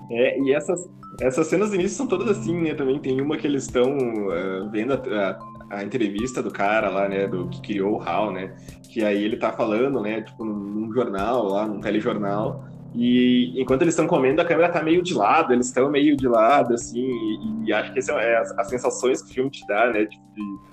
[0.09, 0.87] é, e essas
[1.21, 2.73] essas cenas do início são todas assim, né?
[2.73, 5.37] Também tem uma que eles estão uh, vendo a,
[5.69, 7.27] a, a, entrevista do cara lá, né?
[7.27, 8.55] Do que criou o HAL, né?
[8.89, 10.21] Que aí ele tá falando, né?
[10.21, 12.65] Tipo, num, num jornal lá, num telejornal.
[12.95, 16.27] E enquanto eles estão comendo, a câmera tá meio de lado, eles estão meio de
[16.27, 19.65] lado, assim, e, e acho que essas é as, as, sensações que o filme te
[19.65, 20.05] dá, né?
[20.05, 20.72] Tipo, de,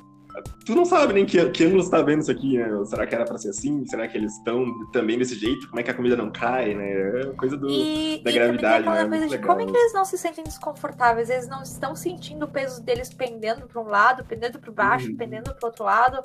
[0.64, 2.68] tu não sabe nem que, que ângulo você tá vendo isso aqui, né?
[2.84, 3.84] Será que era pra ser assim?
[3.86, 5.68] Será que eles estão também desse jeito?
[5.68, 7.20] Como é que a comida não cai, né?
[7.20, 9.08] É coisa do, e, da e gravidade, né?
[9.08, 11.30] Coisa de como é que eles não se sentem desconfortáveis?
[11.30, 15.16] Eles não estão sentindo o peso deles pendendo para um lado, pendendo para baixo, uhum.
[15.16, 16.24] pendendo para outro lado.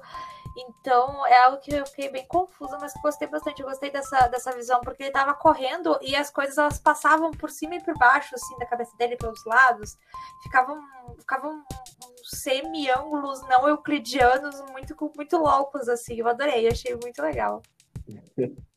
[0.57, 3.61] Então é algo que eu fiquei bem confusa, mas gostei bastante.
[3.61, 7.49] Eu gostei dessa, dessa visão, porque ele tava correndo e as coisas elas passavam por
[7.49, 9.97] cima e por baixo, assim, da cabeça dele pelos lados.
[10.43, 10.81] Ficavam,
[11.19, 11.63] ficavam
[12.23, 16.15] semi-ângulos não euclidianos muito, muito loucos, assim.
[16.15, 17.61] Eu adorei, achei muito legal.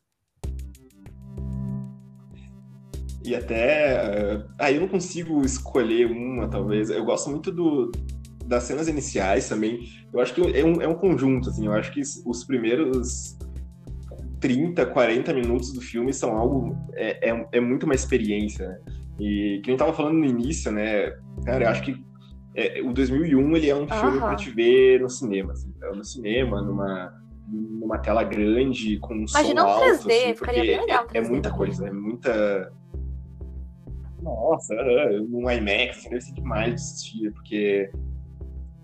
[3.25, 4.37] E até.
[4.37, 6.89] Uh, aí eu não consigo escolher uma, talvez.
[6.89, 7.91] Eu gosto muito do,
[8.49, 9.81] das cenas iniciais também,
[10.13, 13.37] eu acho que é um, é um conjunto, assim, eu acho que os primeiros
[14.41, 18.79] 30, 40 minutos do filme são algo, é, é, é muito uma experiência, né?
[19.21, 21.11] E que nem tava falando no início, né,
[21.45, 22.03] cara, eu acho que
[22.55, 26.05] é, o 2001, ele é um filme pra te ver no cinema, assim, é no
[26.05, 27.13] cinema, numa,
[27.47, 31.21] numa tela grande, com um Imagina som um 3D, alto, assim, porque legal, é, é,
[31.21, 32.73] muita coisa, é muita...
[34.23, 34.75] Nossa,
[35.31, 37.91] um IMAX, assim, deve ser demais de assistir, porque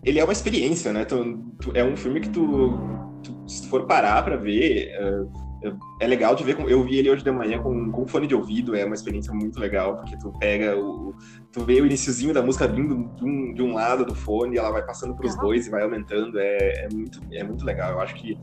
[0.05, 1.05] ele é uma experiência, né?
[1.05, 2.79] Tu, tu, é um filme que tu,
[3.23, 6.57] tu, se for parar para ver, é, é, legal de ver.
[6.57, 9.33] Com, eu vi ele hoje de manhã com, com fone de ouvido, é uma experiência
[9.33, 11.15] muito legal, porque tu pega o.
[11.51, 14.59] Tu vê o iníciozinho da música vindo de um, de um lado do fone, e
[14.59, 15.41] ela vai passando pros uhum.
[15.41, 16.39] dois e vai aumentando.
[16.39, 17.93] É, é, muito, é muito legal.
[17.93, 18.39] Eu acho que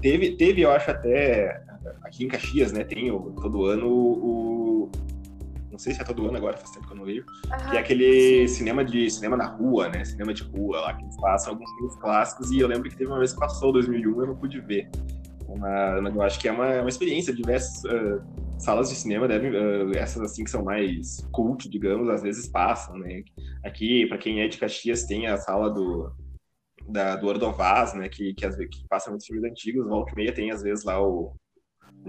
[0.00, 1.60] teve, teve, eu acho, até
[2.02, 2.82] aqui em Caxias, né?
[2.82, 4.57] Tem todo ano o,
[5.78, 7.24] não sei se é todo ano agora, faz tempo que eu não vejo,
[7.70, 10.04] que é aquele cinema de cinema na rua, né?
[10.04, 13.08] Cinema de rua lá, que eles passam alguns filmes clássicos, e eu lembro que teve
[13.08, 14.90] uma vez que passou 2001 eu não pude ver.
[15.56, 17.32] Mas eu acho que é uma, uma experiência.
[17.32, 18.20] Diversas uh,
[18.58, 22.98] salas de cinema devem, uh, essas assim que são mais cult, digamos, às vezes passam,
[22.98, 23.22] né?
[23.64, 26.12] Aqui, para quem é de Caxias, tem a sala do,
[26.88, 28.08] da, do Ordovaz, né?
[28.08, 31.34] Que, que, que passa muitos filmes antigos, volta e meia tem às vezes lá o,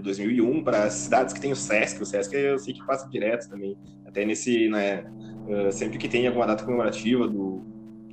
[0.00, 2.02] o 2001 para cidades que tem o Sesc.
[2.02, 3.76] O Sesc eu sei que passa direto também.
[4.04, 5.04] Até nesse, né,
[5.46, 7.62] uh, sempre que tem alguma data comemorativa do,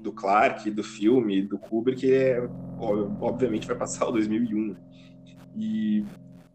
[0.01, 2.47] do Clark, do filme, do Kubrick, é,
[2.79, 4.75] obviamente vai passar o 2001.
[5.57, 6.05] E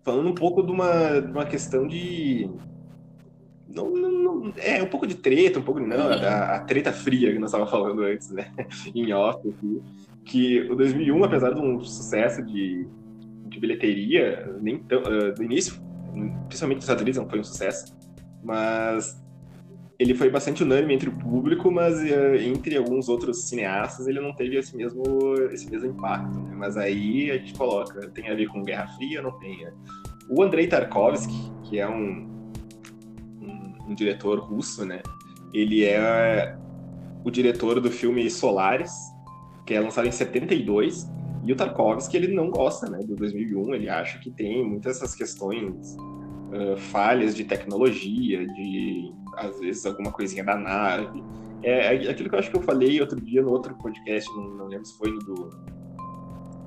[0.02, 2.48] falando um pouco de uma, de uma questão de
[3.68, 6.92] não, não, não, é um pouco de treta, um pouco de não, a, a treta
[6.92, 8.52] fria que nós estávamos falando antes, né,
[8.94, 9.82] em off aqui,
[10.24, 12.86] que o 2001, apesar de um sucesso de
[13.52, 15.74] de bilheteria, nem tão, uh, do início,
[16.48, 17.96] principalmente nos Estados Unidos, não foi um sucesso,
[18.42, 19.22] mas
[19.98, 24.34] ele foi bastante unânime entre o público, mas uh, entre alguns outros cineastas ele não
[24.34, 25.02] teve esse mesmo,
[25.52, 26.38] esse mesmo impacto.
[26.38, 26.54] Né?
[26.56, 29.64] Mas aí a gente coloca, tem a ver com Guerra Fria, não tem?
[29.64, 29.72] Né?
[30.28, 32.28] O Andrei Tarkovsky, que é um,
[33.40, 35.02] um, um diretor russo, né?
[35.52, 36.56] Ele é
[37.24, 38.92] o diretor do filme Solaris,
[39.66, 41.06] que é lançado em 72,
[41.44, 45.14] e o Tarkovsky, ele não gosta né, do 2001, ele acha que tem muitas essas
[45.14, 51.22] questões, uh, falhas de tecnologia, de, às vezes, alguma coisinha da nave.
[51.62, 54.50] É, é aquilo que eu acho que eu falei outro dia no outro podcast, não,
[54.54, 55.82] não lembro se foi no do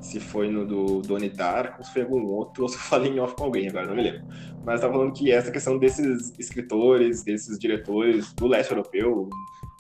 [0.06, 3.20] se foi no do Donnie Darko, se foi algum outro, ou se eu falei em
[3.20, 4.28] off com alguém, agora não me lembro.
[4.64, 9.28] Mas estava falando que essa questão desses escritores, desses diretores do leste europeu,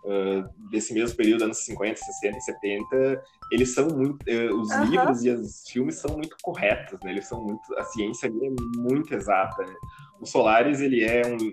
[0.06, 4.24] uh, desse mesmo período, anos 50, 60 e 70, eles são muito.
[4.24, 4.86] Uh, os uhum.
[4.86, 7.12] livros e os filmes são muito corretos, né?
[7.12, 7.62] Eles são muito.
[7.78, 9.74] A ciência ali é muito exata, né?
[10.22, 11.52] O Solaris, ele é um.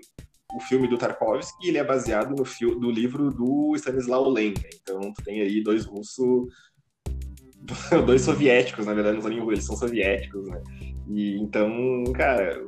[0.55, 4.69] O filme do Tarkovsky, ele é baseado no, fio, do livro do Stanislaw Lem, né?
[4.81, 6.47] Então, tu tem aí dois russos
[8.05, 10.61] dois soviéticos, na verdade, não são nem eles são soviéticos, né?
[11.09, 12.65] E então, cara,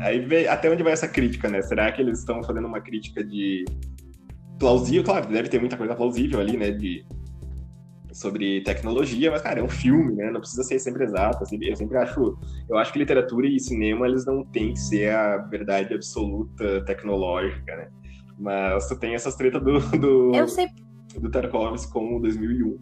[0.00, 1.62] aí até onde vai essa crítica, né?
[1.62, 3.64] Será que eles estão fazendo uma crítica de
[4.58, 5.04] plausível?
[5.04, 6.70] Claro, deve ter muita coisa plausível ali, né?
[6.70, 7.04] De
[8.12, 10.30] sobre tecnologia, mas cara, é um filme, né?
[10.30, 11.42] Não precisa ser sempre exato.
[11.42, 12.38] Assim, eu sempre acho,
[12.68, 17.76] eu acho que literatura e cinema eles não têm que ser a verdade absoluta tecnológica,
[17.76, 17.88] né?
[18.38, 20.68] Mas tu tem essas tretas do do, eu sei...
[21.20, 22.78] do Tarkovsky com 2001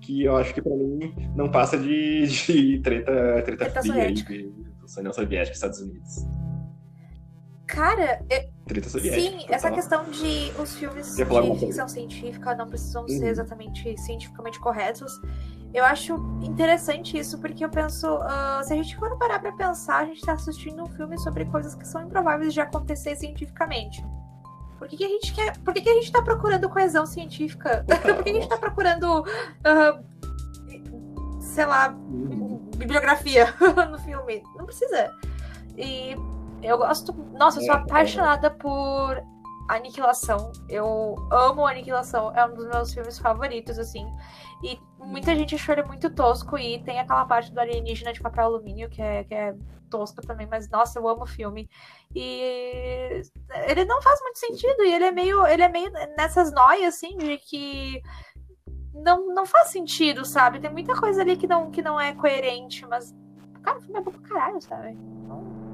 [0.00, 3.12] que eu acho que pra mim não passa de, de treta,
[3.44, 4.52] treta, treta fria aí de,
[4.98, 6.26] União Soviética Estados Unidos.
[7.66, 8.49] Cara, eu...
[8.70, 9.38] treta soviética.
[9.38, 9.74] Sim, essa falar.
[9.74, 13.08] questão de os filmes de ficção científica não precisam uhum.
[13.08, 15.12] ser exatamente cientificamente corretos.
[15.74, 19.98] Eu acho interessante isso, porque eu penso, uh, se a gente for parar pra pensar,
[19.98, 24.04] a gente tá assistindo um filme sobre coisas que são improváveis de acontecer cientificamente.
[24.78, 25.58] Por que, que a gente quer.
[25.58, 27.84] Por que, que a gente tá procurando coesão científica?
[28.02, 29.20] por que, que a gente tá procurando.
[29.20, 30.10] Uh,
[31.40, 31.94] sei lá,
[32.76, 33.54] bibliografia
[33.90, 34.42] no filme?
[34.56, 35.10] Não precisa.
[35.76, 36.16] E
[36.62, 37.12] eu gosto.
[37.32, 37.80] Nossa, eu sou é, é.
[37.80, 39.22] apaixonada por
[39.68, 40.52] Aniquilação.
[40.68, 42.34] Eu amo Aniquilação.
[42.34, 44.06] É um dos meus filmes favoritos, assim.
[44.62, 46.58] E muita gente achou ele muito tosco.
[46.58, 49.54] E tem aquela parte do alienígena de papel alumínio que é, que é
[49.88, 50.46] tosca também.
[50.46, 51.68] Mas, nossa, eu amo o filme.
[52.14, 53.22] E
[53.68, 54.82] ele não faz muito sentido.
[54.82, 55.46] E ele é meio.
[55.46, 58.02] Ele é meio nessas noias, assim, de que.
[58.92, 60.58] Não, não faz sentido, sabe?
[60.58, 63.14] Tem muita coisa ali que não, que não é coerente, mas.
[63.62, 64.90] Cara, o filme é bom pra caralho, sabe?
[64.90, 65.69] Então,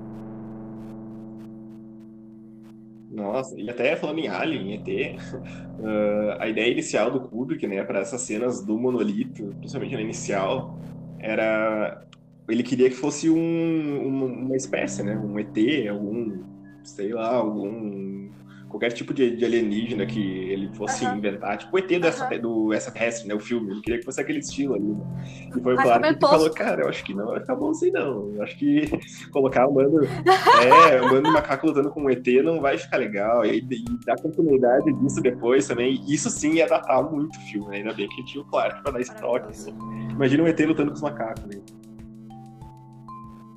[3.16, 8.00] Nossa, e até falando em Alien, ET, uh, a ideia inicial do Kubrick, né, para
[8.00, 10.78] essas cenas do monolito, principalmente na inicial,
[11.18, 12.04] era
[12.46, 15.56] ele queria que fosse um, uma, uma espécie, né, um ET,
[15.88, 16.44] algum,
[16.84, 18.28] sei lá, algum
[18.68, 21.16] qualquer tipo de, de, alienígena que ele fosse uhum.
[21.16, 22.40] inventar, tipo o ET do, uhum.
[22.40, 25.04] do Extraterrestre, né, o filme, ele queria que fosse aquele estilo ali, né?
[25.56, 27.90] E foi claro que ele falou, cara, eu acho que não vai ficar bom assim
[27.90, 28.90] não, eu acho que
[29.30, 33.44] colocar o mano, é, o mano macaco lutando com um ET não vai ficar legal,
[33.44, 37.76] e, e dar continuidade disso depois também, isso sim ia datar muito o filme, né?
[37.78, 39.76] ainda bem que tinha o Clark pra dar esse troque, né?
[40.10, 41.60] Imagina um ET lutando com os macacos, né?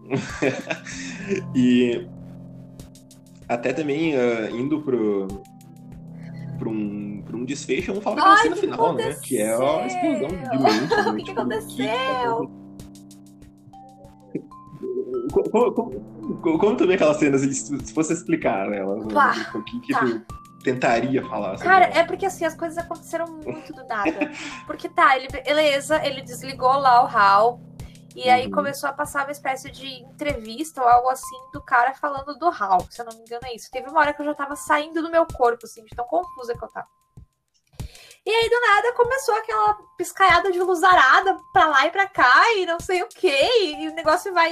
[1.56, 2.08] e
[3.50, 5.28] até também uh, indo pro,
[6.60, 9.16] pro, um, pro um desfecho, vamos falar da cena final, né?
[9.24, 10.60] Que é a explosão de mente.
[10.60, 11.10] Né?
[11.10, 12.52] O que, que tipo, aconteceu?
[15.32, 19.06] Como, como, como tu vê aquela cena, assim, se fosse explicar ela, né,
[19.54, 20.02] o que, que tá.
[20.02, 20.26] tu
[20.64, 21.58] tentaria falar?
[21.60, 24.12] Cara, é porque assim, as coisas aconteceram muito do nada.
[24.66, 27.62] Porque tá, ele, beleza, ele desligou lá o Hal,
[28.16, 28.52] e aí uhum.
[28.52, 32.82] começou a passar uma espécie de entrevista ou algo assim do cara falando do Hal,
[32.90, 33.70] se eu não me engano é isso.
[33.72, 36.58] Teve uma hora que eu já tava saindo do meu corpo, assim, de tão confusa
[36.58, 36.88] que eu tava.
[38.26, 42.54] E aí, do nada, começou aquela piscaiada de luz arada pra lá e pra cá,
[42.58, 44.52] e não sei o que, e o negócio vai,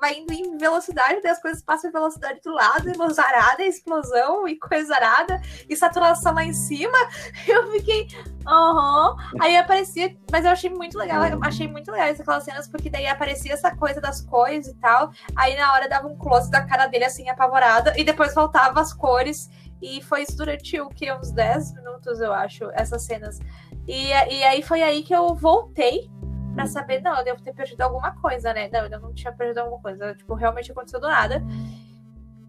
[0.00, 3.64] vai indo em velocidade, daí as coisas passam em velocidade do lado, e luz arada,
[3.64, 6.96] explosão, e coisa arada, e saturação lá em cima.
[7.46, 8.08] Eu fiquei,
[8.46, 9.10] aham.
[9.10, 9.42] Uhum.
[9.42, 13.52] Aí aparecia, mas eu achei muito legal, achei muito legal aquelas cenas, porque daí aparecia
[13.52, 17.04] essa coisa das cores e tal, aí na hora dava um close da cara dele
[17.04, 19.48] assim, apavorada, e depois voltava as cores
[19.80, 21.12] e foi isso durante o que?
[21.12, 23.38] Uns 10 minutos, eu acho, essas cenas.
[23.86, 26.10] E, e aí foi aí que eu voltei
[26.54, 28.68] pra saber, não, eu devo ter perdido alguma coisa, né?
[28.72, 30.14] Não, eu não tinha perdido alguma coisa.
[30.14, 31.42] Tipo, realmente aconteceu do nada.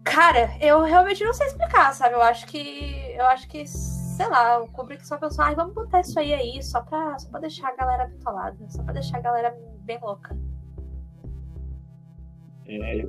[0.02, 2.14] Cara, eu realmente não sei explicar, sabe?
[2.14, 3.14] Eu acho que.
[3.14, 6.62] Eu acho que, sei lá, o Kubrick só pensou, ai, vamos botar isso aí aí,
[6.62, 10.36] só pra, só pra deixar a galera bitolada, só pra deixar a galera bem louca.
[12.66, 13.04] É,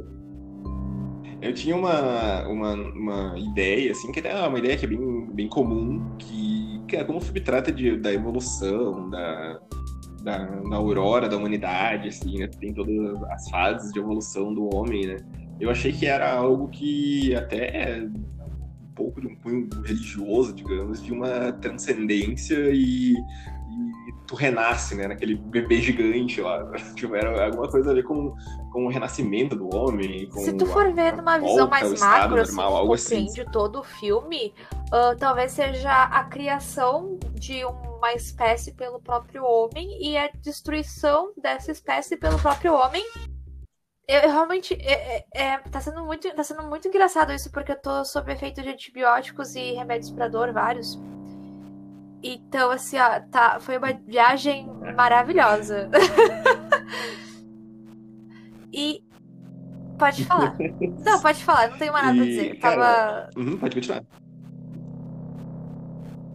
[1.42, 5.48] eu tinha uma, uma, uma ideia, assim, que é uma ideia que é bem, bem
[5.48, 9.60] comum, que, que é como o filme trata de, da evolução, da,
[10.24, 12.48] da, da aurora da humanidade, assim, né?
[12.48, 15.18] Tem todas as fases de evolução do homem, né?
[15.60, 21.12] Eu achei que era algo que até um pouco de um cunho religioso, digamos, de
[21.12, 23.16] uma transcendência e,
[24.12, 25.08] e tu renasce, né?
[25.08, 26.72] Naquele bebê gigante lá.
[26.96, 28.36] Tipo, era alguma coisa a ver com,
[28.72, 30.30] com o renascimento do homem.
[30.32, 33.26] Se tu for a, ver numa visão mais macro, assim, normal, algo assim.
[33.26, 34.54] compreende todo o filme,
[34.88, 41.72] uh, talvez seja a criação de uma espécie pelo próprio homem e a destruição dessa
[41.72, 43.04] espécie pelo próprio homem
[44.08, 47.80] eu, realmente é, é, é, tá sendo muito tá sendo muito engraçado isso porque eu
[47.80, 51.00] tô sob efeito de antibióticos e remédios para dor vários
[52.24, 55.90] então, assim, ó, tá, foi uma viagem maravilhosa.
[58.72, 59.04] e.
[59.98, 60.56] Pode falar.
[61.06, 62.60] Não, pode falar, não tenho mais nada e, pra dizer.
[62.60, 63.30] Cara, Tava.
[63.38, 64.04] Uhum, pode continuar.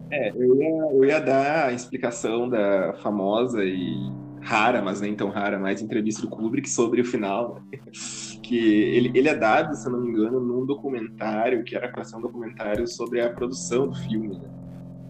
[0.09, 3.93] É, eu ia, eu ia dar a explicação da famosa e
[4.41, 7.61] rara, mas nem tão rara, mais entrevista do Kubrick sobre o final.
[8.47, 12.05] Que ele, ele é dado, se eu não me engano, num documentário, que era para
[12.05, 14.39] ser um documentário sobre a produção do filme.
[14.39, 14.49] Né?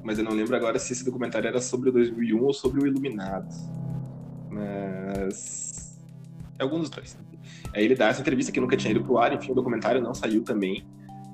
[0.08, 2.88] Mas eu não lembro agora se esse documentário era sobre o 2001 ou sobre o
[2.88, 3.54] Iluminado.
[4.50, 6.00] Mas.
[6.58, 7.18] É algum dos dois.
[7.74, 10.14] Aí ele dá essa entrevista que nunca tinha ido pro ar, enfim, o documentário não
[10.14, 10.88] saiu também.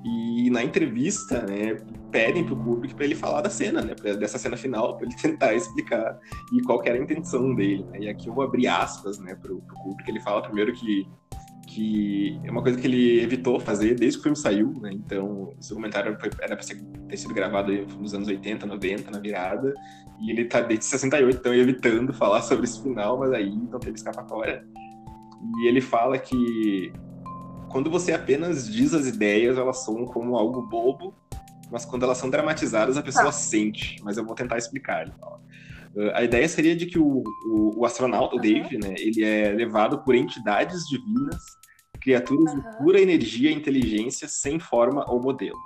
[0.04, 1.76] E na entrevista, né,
[2.10, 5.54] pedem pro Kubrick para ele falar da cena, né, dessa cena final, para ele tentar
[5.54, 6.18] explicar
[6.52, 7.84] e qual era a intenção dele.
[7.92, 8.00] Né?
[8.00, 10.10] E aqui eu vou abrir aspas, né, pro, pro Kubrick.
[10.10, 11.06] Ele fala primeiro que
[11.66, 14.90] que é uma coisa que ele evitou fazer desde que o filme saiu, né?
[14.92, 16.66] Então, esse documentário foi, era para
[17.08, 19.74] ter sido gravado nos anos 80, 90, na virada,
[20.20, 23.96] e ele tá desde 68, então evitando falar sobre esse final, mas aí não teve
[23.96, 24.64] escapatória.
[25.58, 26.92] E ele fala que
[27.68, 31.14] quando você apenas diz as ideias, elas são como algo bobo,
[31.70, 33.32] mas quando elas são dramatizadas, a pessoa ah.
[33.32, 34.00] sente.
[34.04, 35.02] Mas eu vou tentar explicar.
[35.02, 35.40] Ele fala.
[36.14, 40.02] A ideia seria de que o, o, o astronauta, o Dave, né, ele é levado
[40.02, 41.42] por entidades divinas
[42.00, 42.60] criaturas uhum.
[42.60, 45.58] de pura energia e inteligência sem forma ou modelo.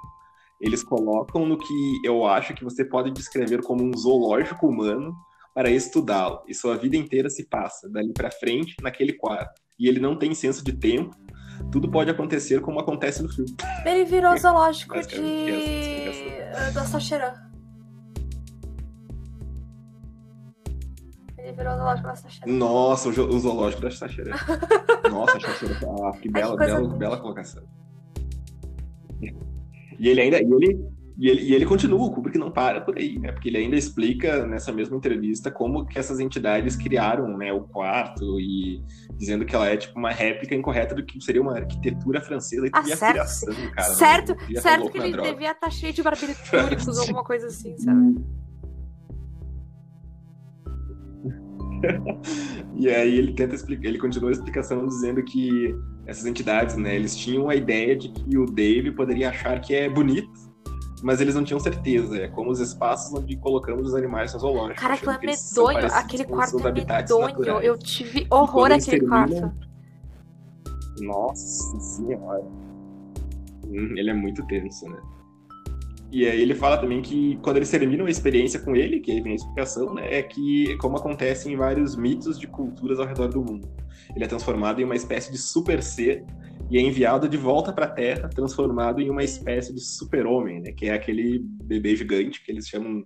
[0.60, 5.14] Eles colocam no que eu acho que você pode descrever como um zoológico humano
[5.54, 9.60] para estudá-lo, e sua vida inteira se passa dali para frente naquele quarto.
[9.78, 11.16] E ele não tem senso de tempo,
[11.72, 13.56] tudo pode acontecer como acontece no filme.
[13.84, 17.47] Ele virou zoológico de uh, da Sacheran.
[21.48, 22.52] Ele virou o zoológico da Sacheira.
[22.52, 24.30] Nossa, o, zoológico da Sacheira.
[25.10, 27.62] Nossa, Sacheira, ah, que bela, bela, bela colocação.
[29.98, 30.42] E ele ainda.
[30.42, 33.32] E ele, e ele, e ele continua, o Kubrick não para por aí, né?
[33.32, 38.38] Porque ele ainda explica nessa mesma entrevista como que essas entidades criaram né, o quarto
[38.38, 38.84] e
[39.16, 42.70] dizendo que ela é tipo uma réplica incorreta do que seria uma arquitetura francesa e
[42.72, 43.94] ah, certo, criação, cara.
[43.94, 48.22] Certo, certo que ele devia estar cheio de barbitúricos ou alguma coisa assim, sabe?
[52.76, 55.74] E aí ele tenta explicar, ele continua a explicação dizendo que
[56.06, 59.88] essas entidades, né, eles tinham a ideia de que o Dave poderia achar que é
[59.88, 60.30] bonito,
[61.02, 62.16] mas eles não tinham certeza.
[62.16, 64.80] É como os espaços onde colocamos os animais no zoológico.
[64.80, 65.86] Cara, aquilo é medonho.
[65.92, 67.60] Aquele quarto é medonho.
[67.60, 69.52] Eu tive horror aquele quarto.
[71.00, 72.44] Nossa senhora.
[73.66, 74.98] Hum, ele é muito tenso, né?
[76.10, 79.20] E aí ele fala também que quando eles terminam a experiência com ele, que aí
[79.20, 83.28] vem a explicação, né, é que como acontece em vários mitos de culturas ao redor
[83.28, 83.68] do mundo.
[84.14, 86.24] Ele é transformado em uma espécie de super ser
[86.70, 90.72] e é enviado de volta para a Terra, transformado em uma espécie de super-homem, né,
[90.72, 93.04] que é aquele bebê gigante que eles chamam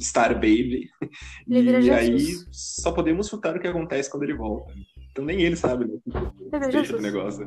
[0.00, 0.88] Star Baby.
[1.48, 4.72] Ele e aí só podemos chutar o que acontece quando ele volta.
[5.10, 7.46] Então nem ele sabe né, o do negócio.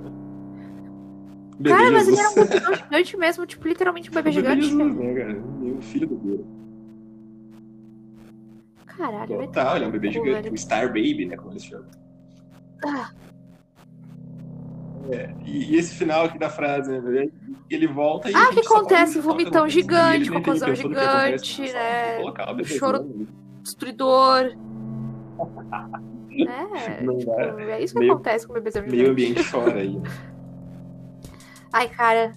[1.59, 1.71] Né?
[1.71, 4.61] Bebê cara, mas ele era um gigante mesmo, tipo, literalmente um bebê, gigante.
[4.61, 5.39] Jesus, né, cara?
[5.39, 6.45] o filho do Deus.
[8.85, 10.43] Caralho, Total, ele é um bebê gigante.
[10.43, 10.53] Velho.
[10.53, 11.35] O Star Baby, né?
[11.35, 11.85] Como eles chamam.
[12.85, 13.11] Ah.
[15.11, 17.29] É, e, e, esse final aqui da frase, né?
[17.69, 18.35] Ele volta e.
[18.35, 19.19] Ah, o que acontece?
[19.19, 22.19] Vomitão gigante, cocôzão gigante, né?
[22.19, 23.27] O choro
[23.63, 24.55] destruidor.
[26.47, 28.97] é, tipo, é isso que meio, acontece com o bebezão gigante.
[28.97, 29.99] Meio ambiente chora aí.
[31.71, 32.33] Ai, cara.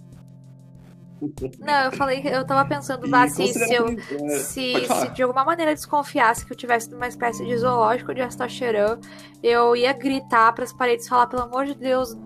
[1.61, 5.45] Não, eu falei, eu tava pensando lá se, se, eu, é, se, se, de alguma
[5.45, 8.99] maneira desconfiasse que eu tivesse numa espécie de zoológico de Astacheran,
[9.41, 12.17] eu ia gritar para as paredes falar, pelo amor de Deus,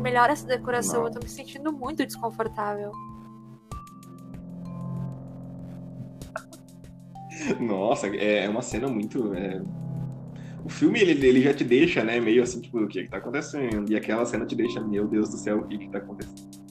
[0.00, 1.08] melhora essa decoração, Não.
[1.08, 2.92] eu tô me sentindo muito desconfortável.
[7.60, 9.34] Nossa, é, é uma cena muito.
[9.34, 9.60] É...
[10.66, 13.18] O filme ele, ele já te deixa, né, meio assim, tipo, o que, que tá
[13.18, 13.88] acontecendo?
[13.88, 16.66] E aquela cena te deixa, meu Deus do céu, o que, que tá acontecendo?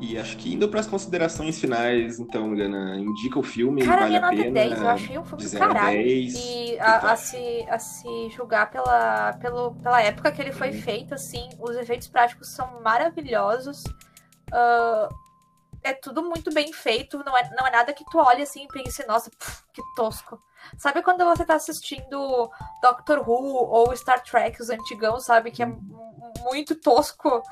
[0.00, 4.16] E acho que indo para as considerações finais, então, Gana, indica o filme, Cara, vale
[4.16, 4.50] a pena.
[4.52, 5.98] 10, eu achei um filme do caralho.
[5.98, 10.70] 10, e a, a, se, a se julgar pela, pelo, pela época que ele foi
[10.70, 10.80] hum.
[10.80, 13.84] feito, assim, os efeitos práticos são maravilhosos.
[14.50, 15.14] Uh,
[15.82, 18.68] é tudo muito bem feito, não é, não é nada que tu olhe assim e
[18.68, 20.40] pense, nossa, pff, que tosco.
[20.78, 22.50] Sabe quando você tá assistindo
[22.82, 25.66] Doctor Who ou Star Trek, os antigão, sabe, que é
[26.42, 27.42] muito tosco?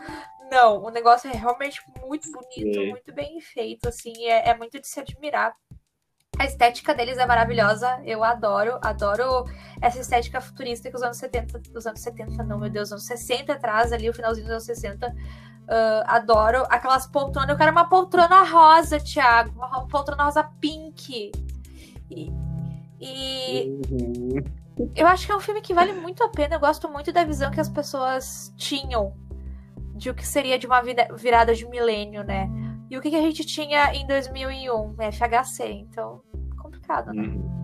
[0.51, 2.91] Não, o negócio é realmente muito bonito, é.
[2.91, 5.55] muito bem feito, assim, é, é muito de se admirar.
[6.39, 9.45] A estética deles é maravilhosa, eu adoro, adoro
[9.83, 13.53] essa estética futurista que os anos 70, os anos 70, não, meu Deus, anos 60
[13.53, 15.15] atrás, ali, o finalzinho dos anos 60,
[15.69, 17.51] Uh, adoro aquelas poltronas.
[17.51, 19.51] Eu quero uma poltrona rosa, Thiago.
[19.55, 21.31] Uma poltrona rosa pink.
[22.11, 22.31] E,
[23.01, 24.91] e uhum.
[24.95, 26.57] eu acho que é um filme que vale muito a pena.
[26.57, 29.15] Eu gosto muito da visão que as pessoas tinham
[29.95, 30.83] de o que seria de uma
[31.17, 32.49] virada de milênio, né?
[32.91, 34.97] E o que, que a gente tinha em 2001?
[35.13, 35.65] FHC.
[35.71, 36.23] Então,
[36.57, 37.23] complicado, né?
[37.23, 37.59] Uhum.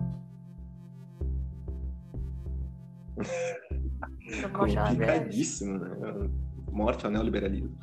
[4.53, 6.29] Complicadíssimo, né?
[6.71, 7.75] Morte ao neoliberalismo.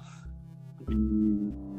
[0.88, 1.71] E,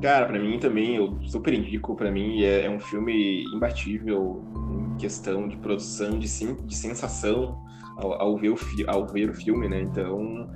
[0.00, 4.96] cara, para mim também, eu super indico, para mim é, é, um filme imbatível em
[4.96, 7.58] questão de produção, de, sim, de sensação
[7.96, 9.80] ao, ao, ver o ao ver o filme, né?
[9.80, 10.48] Então,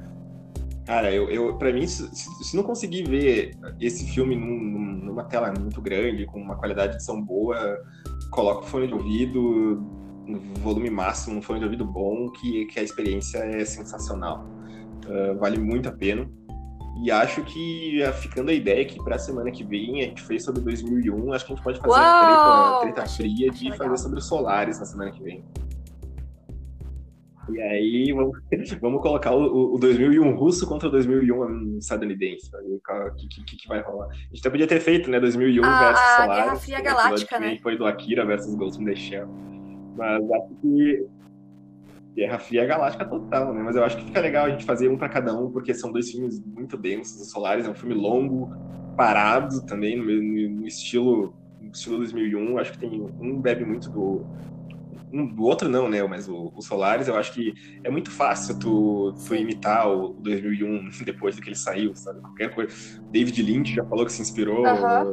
[0.87, 5.53] cara, eu, eu para mim, se, se, não conseguir ver esse filme num, numa tela
[5.59, 7.79] muito grande, com uma qualidade de som boa,
[8.31, 9.83] coloca o fone de ouvido
[10.63, 14.45] volume máximo, um fone de ouvido bom, que, que a experiência é sensacional.
[15.07, 16.31] Uh, vale muito a pena.
[17.03, 20.45] E acho que ficando a ideia que para a semana que vem a gente fez
[20.45, 21.99] sobre 2001, acho que a gente pode fazer Uou!
[21.99, 25.43] uma treta, treta fria de fazer sobre os Solares na semana que vem.
[27.49, 28.39] E aí vamos,
[28.81, 33.57] vamos colocar o, o 2001 russo contra o 2001 estadunidense, pra ver o que, que,
[33.57, 34.09] que, vai rolar.
[34.09, 36.45] A gente até podia ter feito, né, 2001 a, versus a Solaris.
[36.45, 37.59] Guerra Fria Galáctica, né?
[37.63, 39.27] Foi do Akira versus Ghost in the Shell.
[39.97, 41.07] Mas acho que
[42.15, 43.63] Guerra Fria Galáctica total, né?
[43.63, 45.93] Mas eu acho que fica legal a gente fazer um para cada um, porque são
[45.93, 47.21] dois filmes muito densos.
[47.21, 48.51] O Solaris é um filme longo,
[48.97, 50.05] parado também, no,
[50.61, 52.59] no estilo no estilo 2001.
[52.59, 54.25] Acho que tem um bebe muito do
[55.13, 56.03] um do outro não, né?
[56.05, 57.53] Mas o, o, Solaris, eu acho que
[57.83, 62.21] é muito fácil tu, tu imitar o 2001 depois de que ele saiu, sabe?
[62.21, 62.73] Qualquer coisa.
[63.11, 64.65] David Lynch já falou que se inspirou.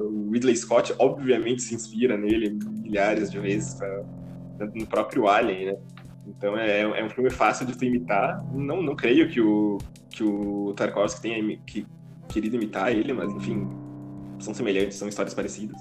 [0.04, 4.04] O Ridley Scott, obviamente, se inspira nele milhares de vezes pra,
[4.74, 5.78] no próprio Alien, né?
[6.28, 8.44] Então é, é um filme fácil de tu imitar.
[8.54, 9.78] Não, não creio que o,
[10.10, 11.88] que o Tarkovsky tenha que,
[12.28, 13.68] querido imitar ele, mas enfim,
[14.40, 15.80] são semelhantes, são histórias parecidas.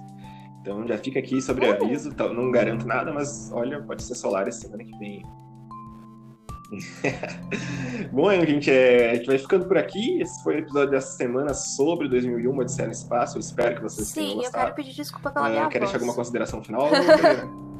[0.61, 4.84] Então já fica aqui sobre aviso, não garanto nada, mas olha, pode ser Solaris semana
[4.84, 5.22] que vem.
[8.11, 10.20] Bom, gente, é, a gente vai ficando por aqui.
[10.20, 13.36] Esse foi o episódio dessa semana sobre 2001, Odisseia no Espaço.
[13.36, 14.53] Eu espero que vocês Sim, tenham gostado.
[14.53, 15.90] Sim, eu quero pedir desculpa pela uh, minha Quer voz.
[15.90, 16.88] deixar alguma consideração final?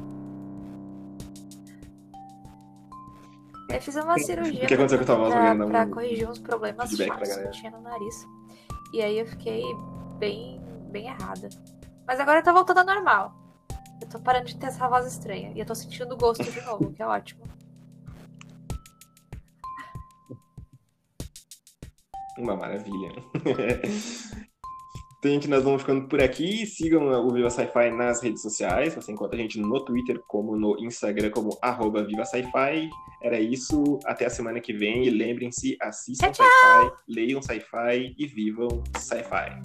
[3.69, 4.63] Eu fiz uma cirurgia.
[4.63, 5.33] O que aconteceu com a tua voz?
[5.33, 8.25] Pra, pra corrigir uns problemas chatos que eu tinha no nariz.
[8.93, 9.63] E aí eu fiquei
[10.17, 11.49] bem, bem errada.
[12.05, 13.33] Mas agora tá voltando ao normal.
[14.01, 15.51] Eu tô parando de ter essa voz estranha.
[15.53, 17.43] E eu tô sentindo o gosto de novo, que é ótimo.
[22.37, 23.11] Uma maravilha.
[25.19, 26.65] Então, gente, nós vamos ficando por aqui.
[26.67, 28.93] Sigam o Viva Sci-Fi nas redes sociais.
[28.93, 32.87] Você encontra a gente no Twitter, como no Instagram, como arroba Viva Sci-Fi.
[33.23, 33.99] Era isso.
[34.05, 35.05] Até a semana que vem.
[35.05, 39.59] E lembrem-se, assistam Sci-Fi, leiam Sci-Fi e vivam Sci-Fi.